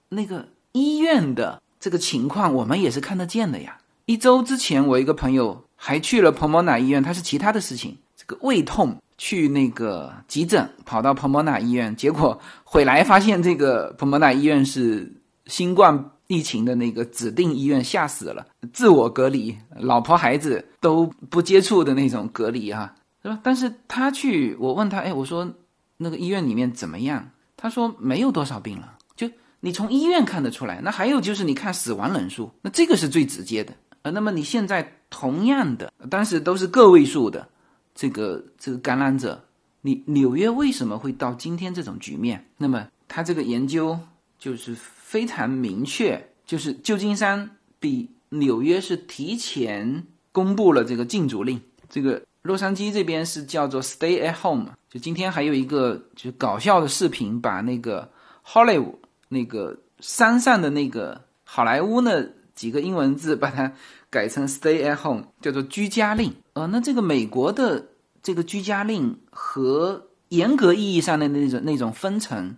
[0.10, 3.78] 那个医院的这个情况我们也是看得见的呀。
[4.08, 15.14] 一周之前，我一个朋友还去了彭博纳医院，他是其他的事情，这个胃痛。”去那个急诊，跑到彭博纳医院，结果回来发现这个彭博纳医院是
[15.46, 23.40] 新冠疫情的那个指定医院，吓死了，自我隔离，老婆孩子都不接触的那种隔离哈，是吧？
[23.44, 25.48] 但是他去，我问他，哎，我说
[25.98, 27.30] 那个医院里面怎么样？
[27.56, 28.95] 他说没有多少病了，
[29.66, 30.80] 你从医院看得出来。
[30.84, 33.74] 那还有就是你看死亡人数，那这个是最直接的。
[34.04, 37.50] 呃，那么你现在同样的，当时都是个位数的。
[37.96, 39.44] 这个这个感染者，
[39.82, 42.46] 你纽约为什么会到今天这种局面？
[42.58, 43.98] 那么他这个研究
[44.38, 47.50] 就是非常明确，就是旧金山
[47.80, 51.60] 比纽约是提前公布了这个禁足令。
[51.90, 54.70] 这个洛杉矶这边是叫做 Stay at Home。
[54.92, 58.08] 就今天还有一个就是搞笑的视频，把那个
[58.46, 58.98] Hollywood
[59.30, 63.74] 那个山上的那个好莱坞那几个英文字把它。
[64.12, 66.34] 改成 stay at home，叫做居家令。
[66.54, 67.88] 呃，那这个美国的
[68.24, 72.56] 这个居家令和严格意义上的那种那种分层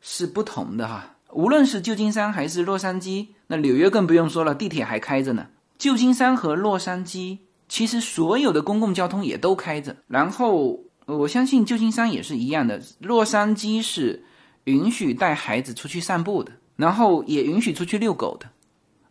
[0.00, 1.16] 是不同的哈。
[1.32, 5.48] 无论是旧金山还是洛杉矶，那纽约更不用说了，地铁还开着呢。
[5.78, 7.38] 旧金山和洛杉矶
[7.68, 9.96] 其实所有的公共交通也都开着。
[10.06, 14.22] 然后我相信旧金山也是一样的，洛杉矶是
[14.64, 18.46] 允许带孩子出去散步的，然后也允许出去遛狗的，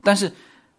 [0.03, 0.31] 但是。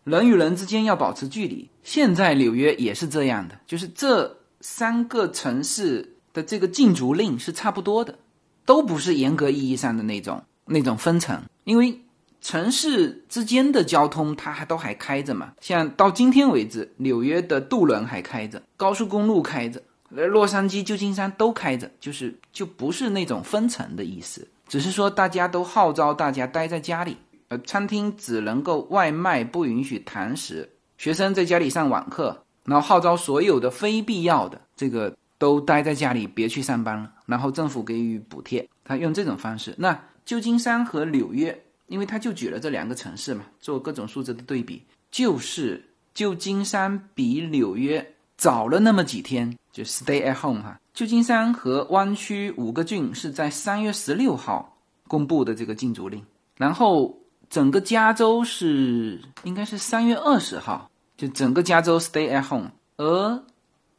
[0.04, 1.66] 人与人之间要保持距离。
[1.82, 8.18] 现在纽约也是这样的，就是这三个城市的这个禁足令是差不多的，
[8.66, 11.42] 都不是严格意义上的那种那种分层。
[11.64, 11.98] 因为
[12.42, 27.16] 城市之间的交通它还都还开着嘛，像到今天为止，纽约的渡轮还开着，高速公路开着，洛杉矶、旧金山都开着，就是就不是那种分层的意思，只是说大家都号召大家待在家里。
[27.48, 30.68] 呃，餐厅只能够外卖，不允许堂食。
[30.96, 37.12] 学生在家里上网课，然后号召所有的非必要的这个都待在家里，别去上班了。
[37.26, 39.74] 然后政府给予补贴，他用这种方式。
[39.76, 45.84] 那旧金山和纽约，因为他就举了这两个城市嘛，做各种数字的对比，就是
[46.14, 50.80] 旧金山比纽约早了那么几天，就 stay at home 哈。
[50.94, 56.24] 旧金山和湾区五个郡是在三月十六号公布的这个禁足令，
[56.56, 57.14] 然后。
[57.50, 63.40] 整个加州是应该是三月二十号，就整个加州 stay at home，而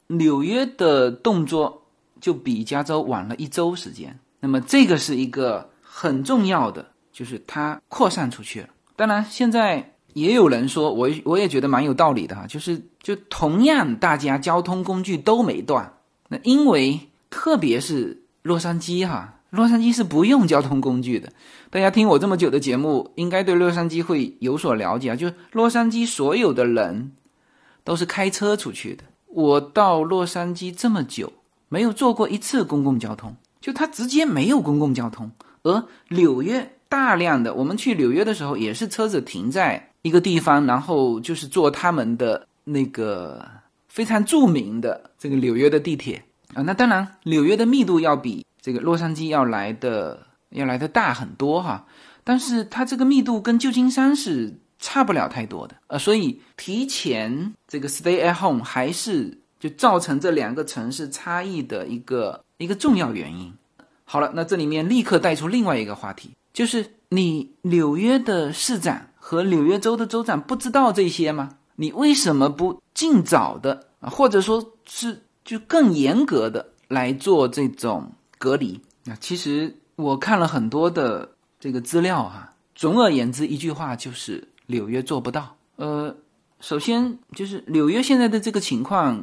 [0.08, 1.84] 纽约的动作
[2.20, 4.20] 就比加州晚了一周时间。
[4.42, 8.70] 那么这个是一个很重要的，就是它扩散出去了。
[8.98, 15.94] 当然，现在也有人说，我我也觉得蛮有道理的哈，就是就同样大家交通工具都没断，
[16.30, 17.00] 那因为
[17.30, 19.32] 特别是洛杉矶哈。
[19.52, 21.32] 洛杉矶是不用交通工具的。
[21.70, 25.16] 大家听我这么久的节目，应该对洛杉矶会有所了解啊。
[25.16, 27.14] 就是洛杉矶所有的人
[27.86, 29.04] 都是开车出去的。
[29.28, 31.32] 我到洛杉矶这么久，
[31.70, 35.32] 没有坐过一次公共交通，就它直接没有公共交通。
[35.64, 43.46] 而纽约大量的，我们去纽约的时候，也是车子停在一个地方，然后就是坐他们的那个
[43.96, 46.22] 非常著名的这个纽约的地铁
[46.54, 46.62] 啊。
[46.64, 51.86] 那当然，纽约的密度要比这个洛杉矶要来的要来的大很多哈，
[52.26, 63.54] 但是它这个密度跟旧金山是差不了太多的呃，所以提前这个 stay at home 还是就造成这两个城市差异的一个一个重要原因。
[64.04, 71.58] 好了，那这里面立刻带出另外一个话题，就是你纽约的市长和纽约州的州长不知道这些吗？
[71.78, 78.80] 你为什么不尽早的或者说是就更严格的来做这种隔离？
[79.04, 81.30] 那其实我看了很多的
[81.60, 85.56] 这个资料哈，总而言之一句话就是纽约做不到。
[85.76, 86.16] 呃，
[86.60, 89.22] 首先就是纽约现在的这个情况，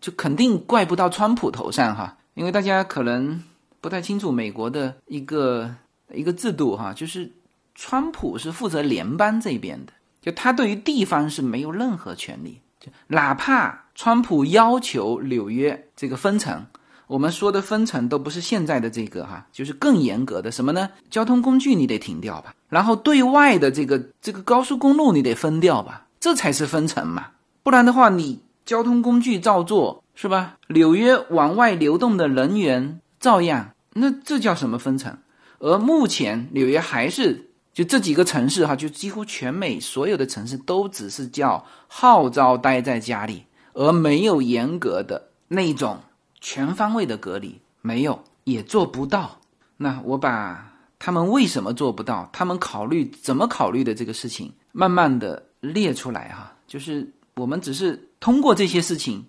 [0.00, 3.42] 就肯定怪不到川普头上哈，因为大家可能。
[3.78, 5.72] 不太清楚美国的一个
[6.12, 7.30] 一个制度哈，就是
[7.76, 16.66] 川普是负责联邦这边的，就他对于地方是没有任何权利，就哪怕川普要求纽约这个分层，
[17.06, 20.90] 我们说的分层都不是现在的这个哈，就是更严格的什么呢？
[21.10, 27.28] 交通工具你得停掉吧，然后对外的这个这个高速公路你得分掉吧，这才是分层嘛，
[27.62, 30.58] 不然的话你交通工具照做是吧？
[30.68, 33.70] 纽约往外流动的人员照样。
[33.94, 35.16] 那这叫什么分层？
[35.58, 43.45] 而目前纽约还是就这几个城市哈，就几乎全美所有的城市都只是叫号召待在家里，
[43.76, 45.98] 而没有严格的那种
[46.40, 49.38] 全方位的隔离，没有也做不到。
[49.76, 59.26] 那我把他们为什么做不到，他们考虑怎么考虑的这个事情，慢慢的列出来哈，就是我们只是通过这些事情，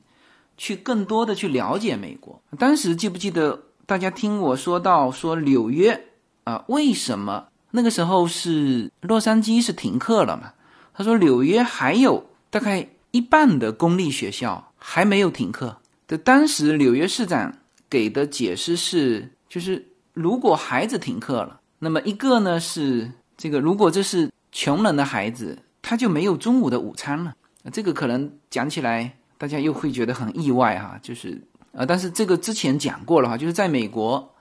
[0.55, 2.41] 去更多的去了解美国。
[2.57, 3.63] 当时记不记得？
[3.85, 6.07] 大家听我说到说纽约
[6.43, 10.53] 啊，为什么那个时候是洛杉矶是停课了嘛？
[10.93, 15.77] 他说纽约还有大概一半的公立学校还没有停课。
[16.07, 17.53] 的当时纽约市长
[17.89, 27.35] 给的解释是，就是如果孩子停课了，那么一个呢是这个，如果这是穷人的孩子，他就没有中午的午餐了。
[27.71, 31.41] 这个可能讲起来大家又会觉得很意外哈，就是。
[31.73, 34.33] 呃，但是这个之前讲过了哈，就是在美国，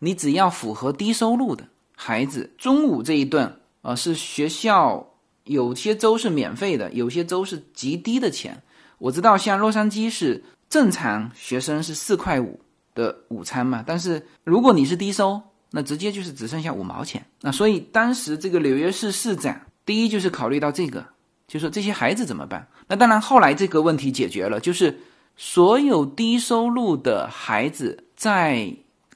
[0.00, 1.66] 你只要符合低收入的
[1.96, 3.50] 孩子，中午这一顿
[3.80, 5.11] 啊是学校
[5.44, 8.62] 有些州是免费的，有些州是极低的钱。
[8.98, 12.60] 我知道像洛杉矶是正常学生是四块五
[12.94, 15.40] 的午餐嘛，但是如果你是低收，
[15.70, 17.24] 那直接就是只剩下五毛钱。
[17.40, 21.04] 那所以当时这个纽约市市长第一就是考虑到这个，
[21.48, 22.66] 就说这些孩子怎么办？
[22.86, 24.98] 那当然后来这个问题解决了，就是。
[25.34, 28.70] 所有低收入的孩子在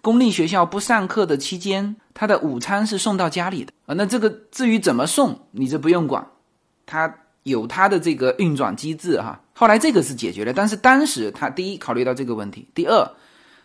[0.07, 3.95] 公立学校不上课的期间，他的午餐是送到家里的啊。
[3.99, 6.25] 那这个至于怎么送，你这不用管，
[6.87, 9.41] 他有他的这个运转机制哈。
[9.53, 13.11] 后来这个是解决了，但是当时他第一考虑到这个问题，第二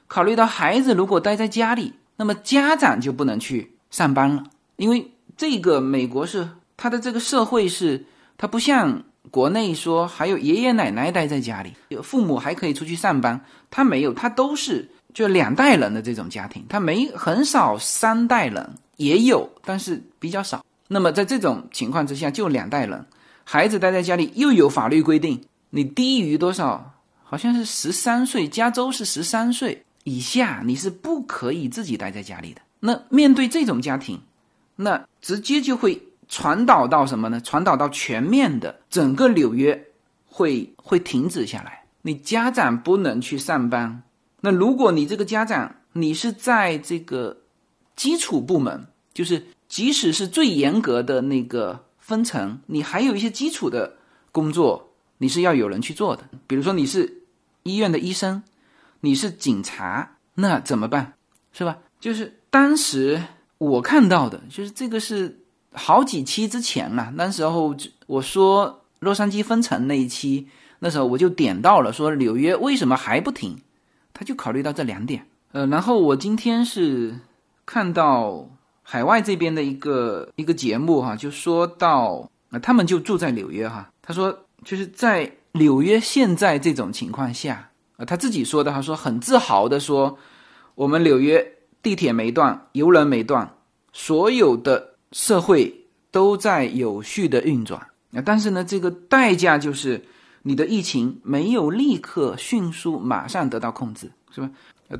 [0.07, 4.43] 考虑到孩子如果待在家里，那么家长就不能去上班了，
[4.77, 8.03] 因为这个美国是他的这个社会是，
[8.35, 9.03] 他不像。
[9.29, 13.39] 国内说还有爷爷奶奶待在家里，父母还可以出去上班，
[13.69, 20.66] 他没有，他都是就两代人的这种家庭，他没很少三代人也有，但是比较少。
[20.88, 23.05] 那么在这种情况之下，就两代人，
[23.43, 26.93] 孩子待在家里，又有法律规定，你低于多少？
[27.24, 32.62] 好像是十三岁，加州是十三岁以下，你是不可以自己待在家里的。
[32.80, 34.20] 那面对这种家庭，
[34.76, 36.01] 那直接就会。
[36.34, 37.41] 传导到什么呢？
[37.41, 39.88] 传导到全面的整个纽约
[40.26, 41.84] 会会停止下来。
[42.03, 44.01] 你家长不能去上班。
[44.41, 47.37] 那如果你这个家长，你是在这个
[47.95, 53.95] 基础部门，就是即使是最严格的那个分层，你还有一些基础的
[54.31, 56.23] 工作，你是要有人去做的。
[56.45, 57.23] 比如说你是
[57.63, 58.43] 医院的医生，
[58.99, 61.13] 你是警察，那怎么办？
[61.53, 61.77] 是吧？
[61.99, 63.23] 就是当时
[63.57, 65.37] 我看到的，就是这个是。
[65.73, 67.73] 好几期之前了，那时候
[68.05, 70.45] 我说洛杉矶分层那一期，
[70.79, 73.57] 那时候我就点到了说纽约为什么还不停，
[74.22, 75.26] 他就考虑到这两点。
[75.51, 77.11] 呃，然后我今天是
[77.65, 78.47] 看到
[78.84, 87.67] 海外这边的一个一个节目哈，就说到啊，他们就住在纽约哈，他说就是在纽约现在这种情况下
[87.97, 90.15] 啊，他自己说的，他说很自豪的说，
[90.76, 91.43] 我们纽约
[91.82, 93.51] 地铁没断，游轮没断，
[93.91, 95.76] 所有的社会
[96.11, 97.82] 都在有序的运转。
[98.13, 99.99] 啊，但是呢，这个代价就是
[100.43, 104.49] 你的疫情没有立刻、迅速、马上得到控制，是吧？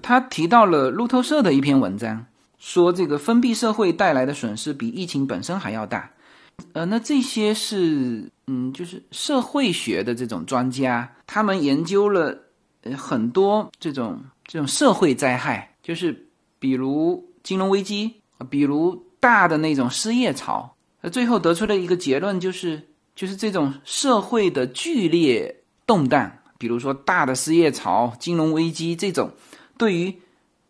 [0.02, 2.26] 他提到了路透社的一篇文章，
[2.58, 6.10] 说这个封闭社会带来的损失比疫情本身还要大。
[6.74, 12.38] 呃，那这些是，嗯，就是社会学的这种专家，他们研究了
[12.84, 16.28] 呃很多这种这种社会灾害，就是
[16.60, 18.14] 比如金融危机，
[18.50, 29.32] 比如大的那种失业潮，呃，最后得出的一个结论就是，就是这种社会的剧烈动荡，比如说大的失业潮、金融危机这种，
[29.78, 30.16] 对于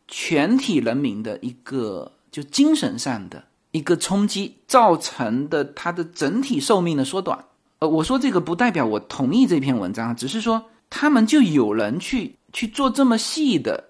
[0.07, 3.43] 全体人民的一个就精神上的。
[3.73, 7.45] 一个冲击造成的它的整体寿命的缩短，
[7.79, 13.85] 呃，我说这个不代表我同意这篇文章，只是说他们就有人去去做这么细的，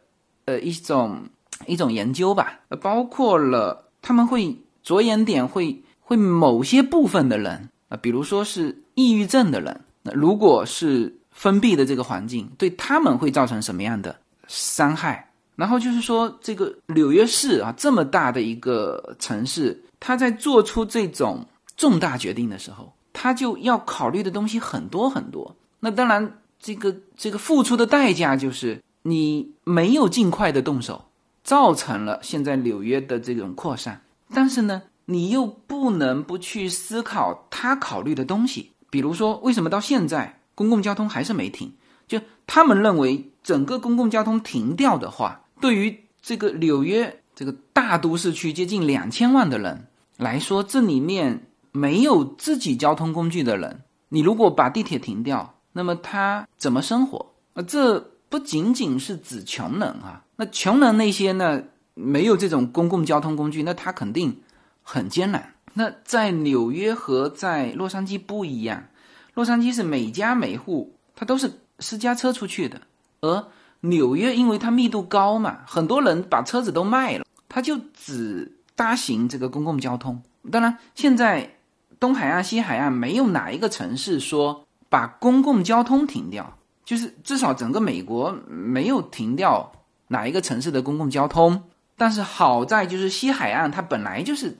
[0.45, 1.23] 呃，一种
[1.65, 14.15] 一种研究吧，呃，包括了他们会着眼点会会某些部分的人啊，比如说是抑郁症的人，那如果是封闭的这个环境，对他们会造成什么样的
[14.47, 15.29] 伤害？
[15.57, 25.55] 然后就是说，这个纽约市啊，这么大的一个城市，他在做出这种重大决定的时候，他就要考虑的东西很多很多。
[25.81, 31.03] 那当然，这个这个付出的代价就是你没有尽快的动手，
[31.43, 34.01] 造成了现在纽约的这种扩散。
[34.33, 34.81] 但是呢，
[35.11, 41.69] 你又不能不去思考他考虑的东西，比如说，为什么到现在公共交通还是没停？
[42.07, 45.41] 就他们认为，整个公共交通停掉的话。
[45.59, 49.87] 对于这个纽约这个大都市区接近两千万的人
[50.17, 57.33] 来说，这里面没有自己交通工具的人，你如果把地铁停掉，那么他怎么生活？
[57.53, 57.99] 啊，这
[58.29, 61.61] 不仅仅是指穷人啊，那穷人那些呢，
[61.93, 64.35] 没有这种公共交通工具，那他肯定
[64.83, 65.53] 很艰难。
[65.73, 68.85] 那在纽约和在洛杉矶不一样，
[69.33, 72.81] 洛杉矶是每家每户他都是私家车出去的，
[73.21, 73.47] 而。
[73.83, 80.21] 纽约因为它密度高嘛，很多人把车子都卖了，他就只搭行这个公共交通。
[80.51, 81.55] 当然，现在
[81.99, 89.71] 东海岸、西海岸没有哪一个城市说把公共交通停掉，就是至少整个美国没有停掉
[90.09, 91.63] 哪一个城市的公共交通。
[91.97, 94.55] 但是好在就是西海岸它本来就是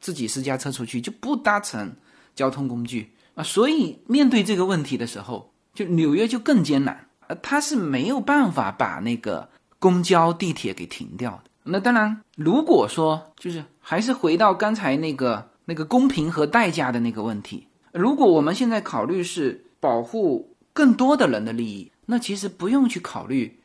[0.00, 1.94] 自己私家车出去就不搭乘
[2.34, 7.08] 交通工具啊，所以面对这个问题的时候，就纽约就更艰难。
[7.26, 11.50] 呃，他是没有办法把那个公交、地铁给停掉的。
[11.64, 23.60] 那当然，如果说就是还是回到刚才那个那个公平和代价的那个问题，如果我们现在考虑是保护更多的人的利益，那其实不用去考虑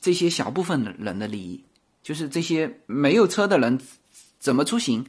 [0.00, 1.62] 这些小部分的人的利益，
[2.02, 3.78] 就是这些没有车的人
[4.38, 5.04] 怎么出行，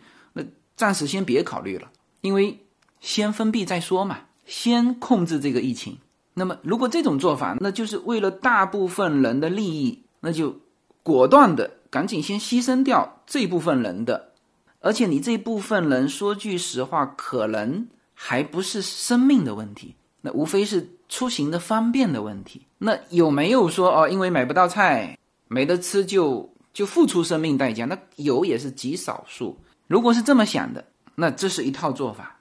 [0.80, 2.58] 暂时先别考虑了，因为
[3.02, 5.98] 先封闭再说嘛，先控制这个疫情。
[6.34, 10.56] 那么，如果这种做法，那就是为了大部分人的利益，那就
[11.04, 14.32] 果断的赶紧先牺牲掉这部分人的，
[14.80, 22.62] 而且你这部分人说句实话，可能还不是生命的问题，那无非是出行的方便的问题。
[22.78, 25.18] 那有没有说哦，因为买不到菜，
[25.50, 27.84] 没得吃就就付出生命代价？
[27.84, 29.58] 那有也是极少数。
[29.90, 30.86] 如果是这么想的，
[31.16, 32.38] 那这是一套做法。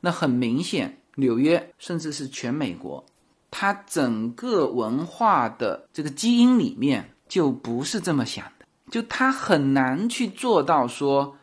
[0.00, 3.04] 那很明显，纽约甚至是全美国。
[3.50, 11.36] 它整个文化的这个基因里面就不是这么想的，就他很难去做到说，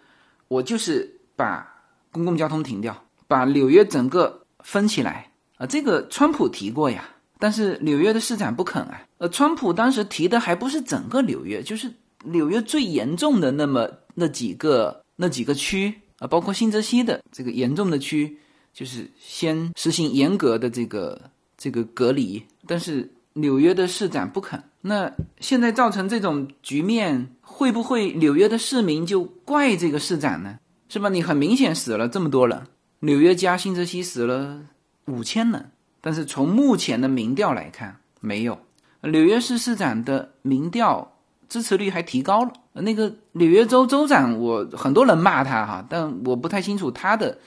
[0.47, 1.67] 我就是把
[2.09, 5.67] 公共交通停掉，把纽约整个封起来啊。
[5.67, 7.03] 这个川普提过呀，
[7.37, 9.01] 但是纽约的市长不肯啊。
[9.17, 11.93] 呃，川普当时提的还不是整个纽约，就是
[12.23, 18.37] 纽约最严重的那么那几个那几个区啊，包括新泽西的这个严重的区，
[18.73, 21.29] 就是先实行严格的这个。
[21.61, 24.63] 这个隔离，但是纽约的市长不肯。
[24.79, 25.11] 那
[25.41, 30.57] 现在造成这种局面，会不会纽约的市民就怪这个市长呢？
[30.87, 31.09] 是吧？
[31.09, 32.65] 你很明显死了这么多人，
[32.99, 34.61] 纽约加新泽西死了
[35.07, 38.57] 五千人，但是从目前的民调来看，没有。
[39.01, 41.17] 纽约市市长的民调
[41.49, 42.53] 支持率还提高了。
[42.81, 47.37] 那个纽约州州长，我很多人骂他哈，但我不太清楚他的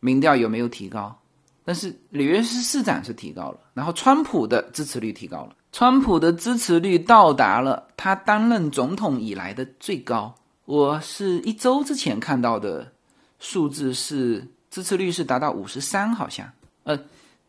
[0.00, 1.16] 民调有没有提高。
[1.64, 10.34] 但是纽约市市长是提高了，然后川普的支持率提高了，川普的支持率到达了他担任总统以来的最高。
[10.64, 12.90] 我是一周之前看到的
[13.38, 16.50] 数字是支持率是达到五十三，好像。
[16.84, 16.98] 呃，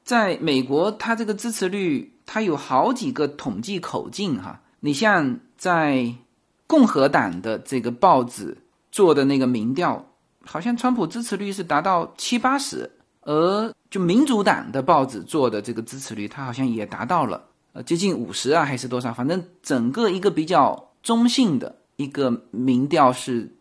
[0.04, 4.62] 在美国，它这个支持率它有好几个统计口径哈。
[4.82, 6.14] 你像在
[6.72, 8.58] 共和党的这个报纸
[8.94, 10.02] 做的那个民调，
[10.46, 12.90] 好像川普支持率是达到七八十，
[13.24, 17.44] 而就民主党的报纸做的这个支持率，它好像也达到了
[17.74, 19.14] 呃接近五十啊，还是多少？
[19.14, 23.54] 反正整个一个比较中性的一个民调是，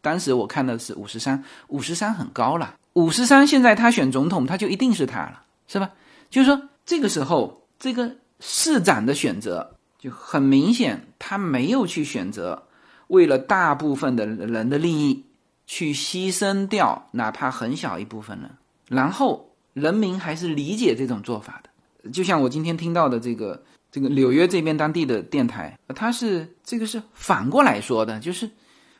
[0.00, 5.88] 当时我看的是五十三，五十三很高了，五十三现在他选总统，他就一定是他了，是吧？
[6.28, 9.76] 就是说这个时候这个市长的选择。
[10.02, 12.64] 就很明显，他没有去选择
[13.06, 15.24] 为了大部分的人的利益
[15.64, 18.50] 去牺牲掉哪怕很小一部分人，
[18.88, 22.10] 然后人民还是理解这种做法的。
[22.10, 28.50] 就像我今天听到的这个这个纽约这边当地的电台，他是这个是反过来说的，就是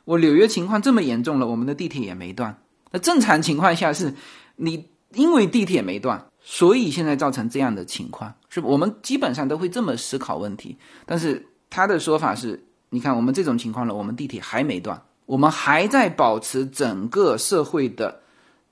[0.05, 2.57] 我纽约情况这么严重了，我们的地铁也没断。
[2.91, 4.15] 那正常情况下是，
[4.55, 6.25] 你因为地铁没断。
[6.45, 10.77] 所以现在造成这样的情况，是我们基本上都会这么思考问题。
[11.05, 18.21] 但是他的说法是，你看我们这种情况了，我们地铁还没断，我们还在保持整个社会的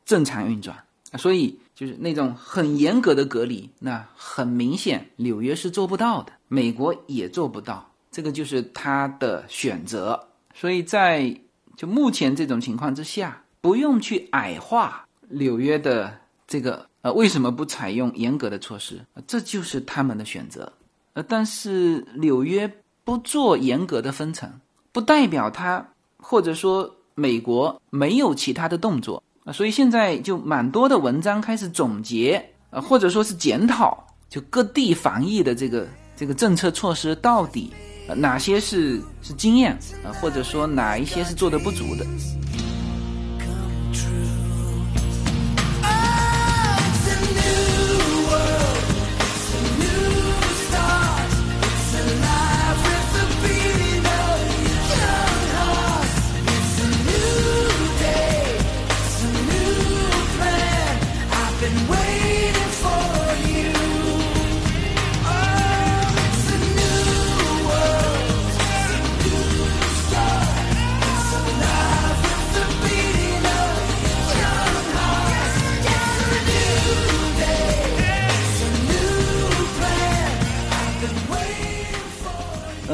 [0.03, 0.78] 正常运转。
[1.17, 7.89] 所以就是那种很严格的隔离，那很明显纽约是做不到的，美国也做不到。
[8.11, 10.28] 这个就是他的选择。
[10.53, 11.34] 所以在
[11.78, 16.90] 就目前这种情况之下，不用去矮化纽约的这个。
[17.02, 19.04] 呃，为什么不采用严格的措施？
[19.26, 20.72] 这就是他们的选择。
[21.14, 22.72] 呃，但是纽约
[23.04, 24.49] 不做严格的分层，
[24.91, 25.86] 不代表他
[26.18, 29.52] 或者说美国没有其他的动作啊。
[29.52, 37.72] 所以现在就蛮多的文章开始总结，呃，或者说是检讨，就各地防疫的这个这个政策措施到底
[38.16, 39.74] 哪些是是经验
[40.06, 42.06] 啊，或者说哪一些是做的不足的。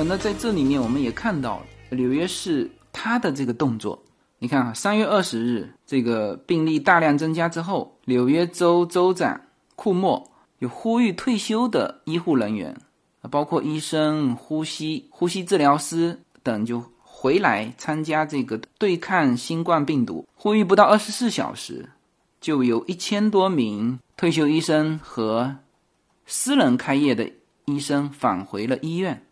[0.09, 4.01] 那在这里面我们也看到纽约市它的这个动作。
[4.39, 9.41] 你看啊，三月二十日，这个病例大量增加之后，纽约州州长
[9.75, 12.73] 库莫有呼吁退休的医护人员，
[13.29, 20.25] 包括医生、呼吸呼吸治疗师等，就回来参加这个对抗新冠病毒。
[20.35, 21.89] 呼吁不到二十四小时，
[22.39, 25.57] 就有一千多名退休医生和
[26.25, 27.29] 私人开业的
[27.65, 29.23] 医生返回了医院。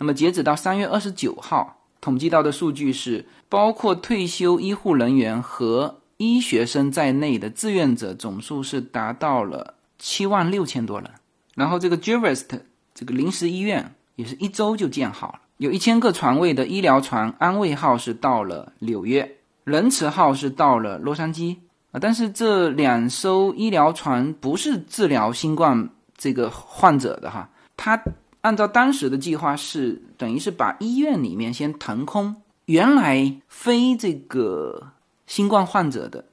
[0.00, 11.10] 那么，截止到三月二十九号，统计到的数据是，包括退休医护人员和医学生在内的志愿者总数是达到了七万六千多人。
[11.54, 12.46] 然后，这个 Jevest
[12.94, 21.54] 这个临时医院也是一周就建好了，有一千个床位的医疗船安慰号是到了纽约，仁慈号是到了洛杉矶
[21.92, 22.00] 啊。
[22.00, 28.02] 但是这两艘医疗船不是治疗新冠这个患者的哈，它。
[28.42, 32.34] 按照当时的计划是，等于是把医院里面先腾空，
[32.64, 34.92] 原来非这个
[35.26, 36.24] 新冠患者的，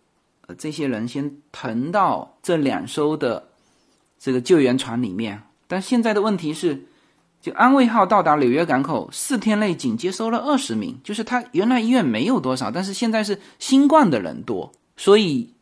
[0.48, 3.50] 呃，这些人先腾到这两艘的
[4.18, 5.44] 这个救援船里面。
[5.68, 6.86] 但现在的问题是，
[7.42, 15.54] 就安慰号到达纽约港口四天内仅接收了二十名，就是他原来医院没有多少，但是现在是新冠的人多，所以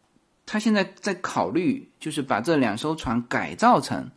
[0.46, 4.08] 他现在在考虑，就是把这两艘船改造成。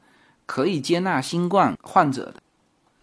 [0.49, 2.37] 可以接纳新冠患者的，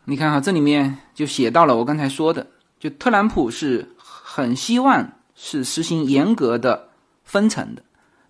[0.05, 2.47] 你看哈，这里面就写到了我刚才说的，
[2.79, 6.89] 就特朗普是很希望是实行严格的
[7.23, 7.83] 分层的，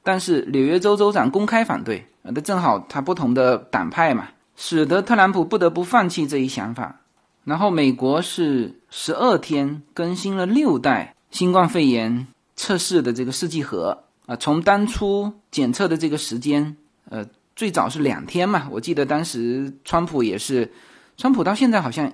[0.03, 6.99] 但是纽约州州长公开反对，那正好他不同的党派嘛，使得特朗普不得不放弃这一想法。
[7.45, 16.76] 然后美国是十二天更新了六代新冠肺炎测试的这个试剂盒啊，从当初检测的这个时间，
[17.09, 17.26] 呃。
[17.56, 20.70] 最早是两天嘛，我记得当时川普也是，
[21.16, 22.12] 川普到现在好像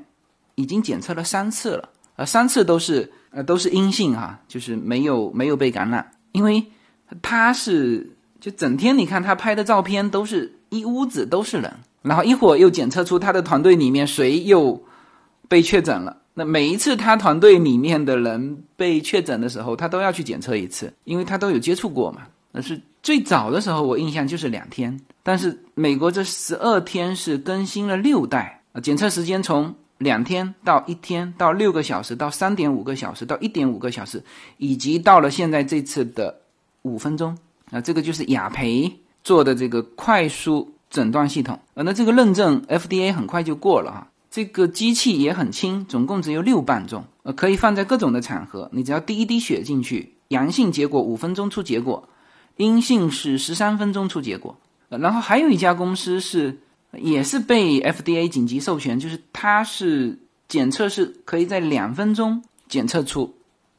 [0.53, 6.63] 已经检测了三次了，呃，三次都是呃都是阴性哈，就是没有没有被感染，因为
[7.23, 11.73] 他是就整天你看他拍的照片都是一屋子都是人，
[12.03, 14.83] 然后一会儿又检测出他的团队里面谁又
[15.47, 22.21] 被确诊了，那每一次他团队里面的人被确诊的时候，他都要去检测一次，因为他都有接触过嘛，
[22.51, 22.79] 那是。
[23.03, 34.23] 最早的时候，我印象就是两天，但是美国这十二天是更新了六代啊，检测时间从两天到一天到六个小时到三点五个小时到一点五个小时，
[34.57, 36.35] 以及到了现在这次的
[36.83, 37.37] 五分钟
[37.71, 38.91] 啊，这个就是雅培
[39.23, 41.83] 做的这个快速诊断系统啊。
[41.83, 44.07] 那这个认证 FDA 很快就过了哈。
[44.29, 48.69] 这个机器也很轻，总共只有六磅重，呃，可以放在各种的场合。
[48.71, 52.07] 你只要滴一滴血进去，阳性结果五分钟出结果，
[52.57, 54.57] 阴性是十三分钟出结果。
[54.89, 56.57] 然后还有一家公司是。
[56.99, 63.33] 也是被 FDA 紧急授权，就是它是检测是可以在两分钟检测出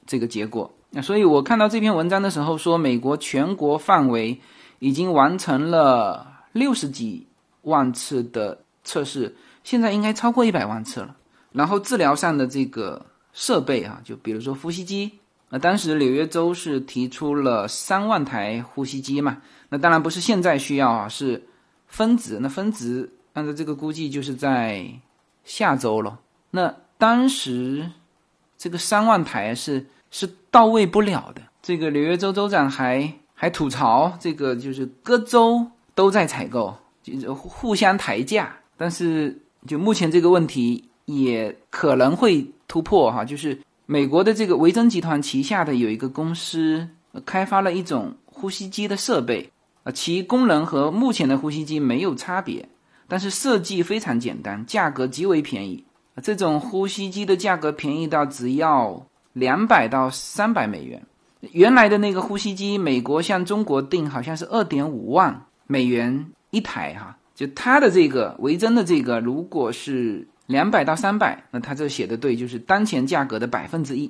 [0.07, 0.73] 这个结果。
[0.89, 4.41] 那所以我看到这篇文章的时候说，美国全国范围
[4.79, 7.27] 已经完成了六十几
[7.61, 11.15] 万次的测试，现在应该超过一百万次了。
[11.53, 13.05] 然后治疗上的这个
[13.35, 15.13] 设备啊，就比如说呼吸机，
[15.53, 21.45] 那当时纽约州是提出了三万台呼吸机嘛，那当然不是现在需要啊，是。
[21.87, 24.83] 分值那分值按照这个估计就是在
[25.45, 26.19] 下周了。
[26.53, 27.91] 那当时
[28.57, 31.43] 这个三万台是是到位不了的。
[31.61, 38.57] 这个纽约州州长还还吐槽，这个就是各州都在采购，就是互相抬价。
[38.79, 46.89] 但是就目前这个问题也可能会突破哈，就是美国的这个维珍集团旗下的有一个公司
[47.27, 49.51] 开发了一种呼吸机的设备。
[49.85, 52.69] 啊，其功能和目前的呼吸机没有差别，
[53.09, 55.85] 但是设计非常简单，价格极为便宜。
[56.23, 61.03] 这种呼吸机的价格便宜到只要两百到三百美元。
[61.51, 74.09] 原来的那个呼吸机，美国向中国订好像是二点五万美元一台哈，就它的这个维珍的这个，如果是两百到三百，那他这写的对，就是当前价格的百分之一。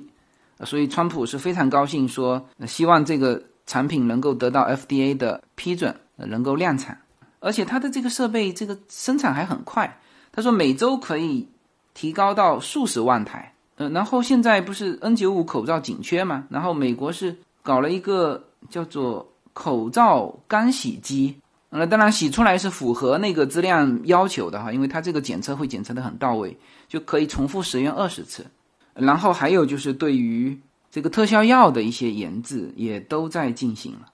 [0.63, 3.41] 所以川普是非常高兴，说希望这个。
[3.65, 6.99] 产品能够得到 FDA 的批准，能够量产，
[7.39, 10.01] 而且它的这个设备这个生产还很快。
[10.33, 11.47] 他说每周可以
[11.93, 13.53] 提高到数十万台。
[13.77, 16.45] 呃，然后现在不是 N95 口罩紧缺嘛？
[16.49, 21.37] 然后美国是搞了一个叫做口罩干洗机，
[21.75, 26.57] 那当然洗出来是符合那个质量要求的哈，因为它这个检测会检测的很到位，
[26.87, 28.45] 就可以重复使用二十次。
[28.93, 30.59] 然后还有就是对于
[30.91, 34.05] 这个特效药的一些研制也都在进行了，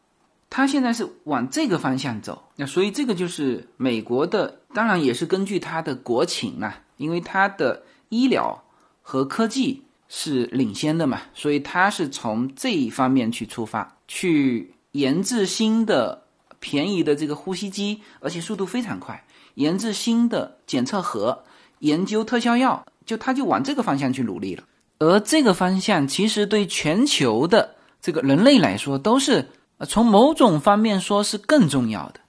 [0.49, 8.63] 他现在是往这个方向走，那所以这个就是美国的，当然也是根据它的国情啊，因为它的医疗
[9.01, 16.18] 和科技是领先的嘛，所以它是从这一方面去出发，去研制新的
[16.59, 19.23] 便宜的这个呼吸机，而且速度非常快，
[19.55, 21.43] 研制新的检测盒，
[21.79, 24.63] 研究特效药，就他就往这个方向去努力了。
[24.99, 29.49] 而这个方向其实对全球的这个人类来说，都是
[29.87, 32.19] 从某种方面说是更重要的，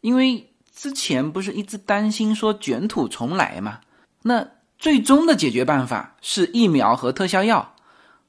[0.00, 3.80] 因为之前不是一直担心说卷土重来嘛？
[4.22, 4.48] 那
[4.78, 7.74] 最终的解决办法是疫苗和特效药。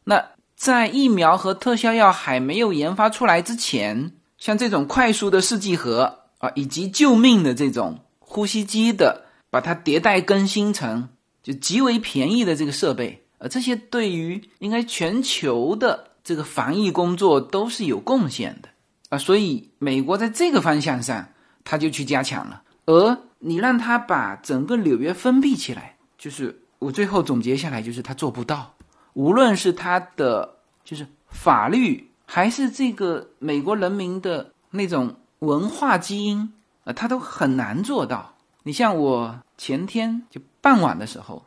[0.04, 0.26] 那
[0.56, 11.10] 在疫苗和特效药还没有研发出来之前，像这种快速的试剂盒啊，以及救命的这种呼吸机的，把它迭代更新成
[11.44, 13.26] 就极为便宜的这个设备。
[13.38, 18.70] 啊，这些对于应该全球的这个防疫工作都是有贡献的
[19.10, 21.30] 啊，所以美国在这个方向上，
[21.64, 22.64] 他就去加强了。
[22.86, 28.74] 而你让他把整个纽约封闭起来，就是我最后总结下来，就是他做不到。
[29.14, 36.54] 无论是他的就是法律，还是这个美国人民的那种文化基因
[36.84, 38.36] 啊，他都很难做到。
[38.62, 41.44] 你像我前天就傍晚的时候，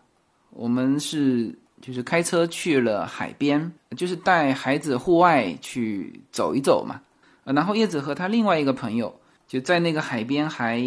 [0.51, 1.57] 我们是。
[1.83, 7.01] 就是开车去了海边，就是带孩子户外去走一走嘛。
[7.43, 9.12] 然后叶子和他另外一个朋友
[9.49, 10.80] 就在那个海边，还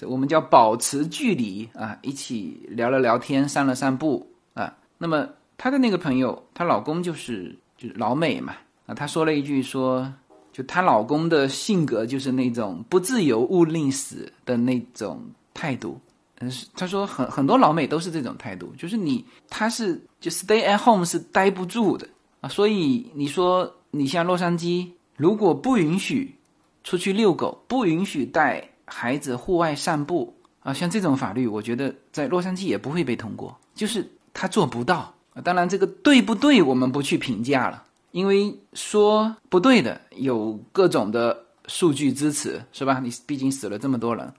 [0.00, 4.74] 我们叫保持距离啊，一起聊了聊天，散了散步啊。
[4.96, 5.28] 那么
[5.58, 8.54] 她的那个朋友，她老公就是就是老美嘛
[8.90, 10.12] 啊，她说了一句说，
[10.52, 15.22] 就她老公的性格就是那种不自由勿宁死的那种
[15.54, 16.00] 态度。
[16.40, 22.08] 嗯，是他说很很多老美都是这种态度，就是你他是就 stay at home 是待不住的
[22.40, 26.34] 啊，所以你说你像洛杉矶，如果不允许
[26.82, 35.14] 出去遛狗，不允许带孩子户外散步啊，像这种法律，我觉得在洛杉矶也不会被通过，就是他做不到。
[35.44, 43.00] 当然，这个对不对，我们不去评价了，因为说不对的有各种的数据支持，是吧？
[43.02, 44.32] 你毕竟死了这么多人，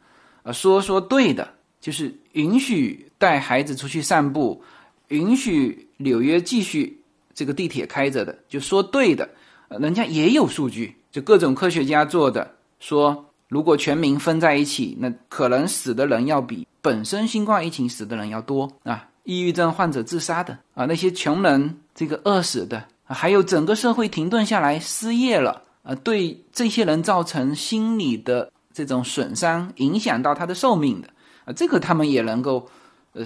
[0.44, 1.48] 啊，说说对的。
[1.82, 4.64] 就是允许带孩子出去散步，
[5.08, 7.02] 允许纽约继续
[7.34, 9.28] 这个地铁开着的，就说对的，
[9.68, 19.10] 人家也有数据，就各种科学家做的，说如果全民分在一起，那可能死的人要比本身新冠疫情死的人要多啊。
[19.24, 31.08] 抑郁症患者自杀的啊，那些穷人这个饿死的，还有整个社会停顿下来失业了啊，对这些人造成心理的这种损伤，影响到他的寿命的
[31.46, 32.70] 啊，这个他们也能够
[33.14, 33.26] 呃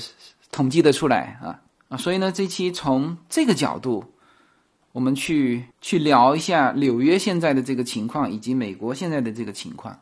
[0.51, 1.59] 统计得出来啊
[1.89, 4.03] 啊，所以呢，这期从这个角度，
[4.91, 9.99] 我们去去聊一下纽约现在的这个情况，以及美国现在的这个情况，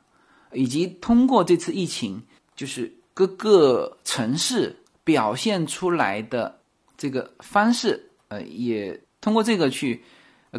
[0.51, 2.21] 以及通过这次疫情，
[2.55, 4.75] 就是各个城市。
[5.05, 6.57] 表现出来的
[6.95, 10.03] 这个方式，呃，也通过这个去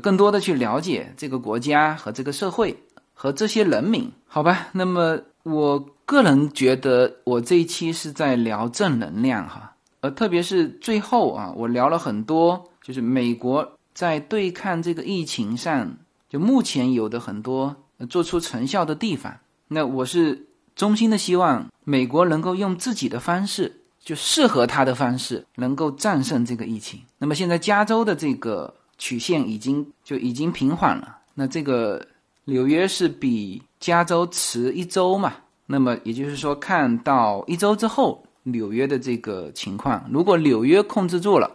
[0.03, 2.75] 更多的去了解这个国家和这个社会
[3.13, 4.69] 和这些人民，好吧？
[4.73, 15.95] 那么我个人觉得，我这一期是在聊正能量哈，呃，特别是最后啊，我聊了很多，就是美国在对抗这个疫情上，
[16.31, 17.77] 就目前有的很多
[18.09, 19.37] 做出成效的地方。
[19.69, 23.83] 那我是衷心的希望美国能够用自己的方式。
[24.05, 27.01] 就适合他的方式能够战胜这个疫情。
[27.19, 31.17] 那么现在加州的这个曲线已经就已经平缓了。
[31.35, 32.07] 那这个
[32.45, 35.33] 纽约是比加州迟一周嘛？
[35.67, 41.51] 那么也就是说，看到一周之后纽约的这个情况，如果纽约控制住了，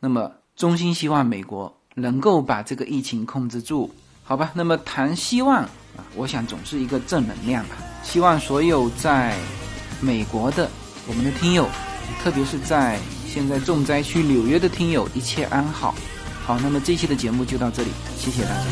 [0.00, 3.90] 那么衷心希望美国能够把这个疫情控制住，
[4.24, 4.50] 好吧？
[4.54, 7.76] 那么谈希望啊，我想总是一个正能量吧。
[8.02, 9.38] 希望所有在
[10.00, 10.68] 美国的
[11.06, 11.68] 我们的听友。
[12.22, 12.98] 特别是在
[13.28, 15.94] 现在重灾区纽约的听友，一切安好。
[16.44, 18.64] 好，那么这期的节目就到这里，谢谢大家。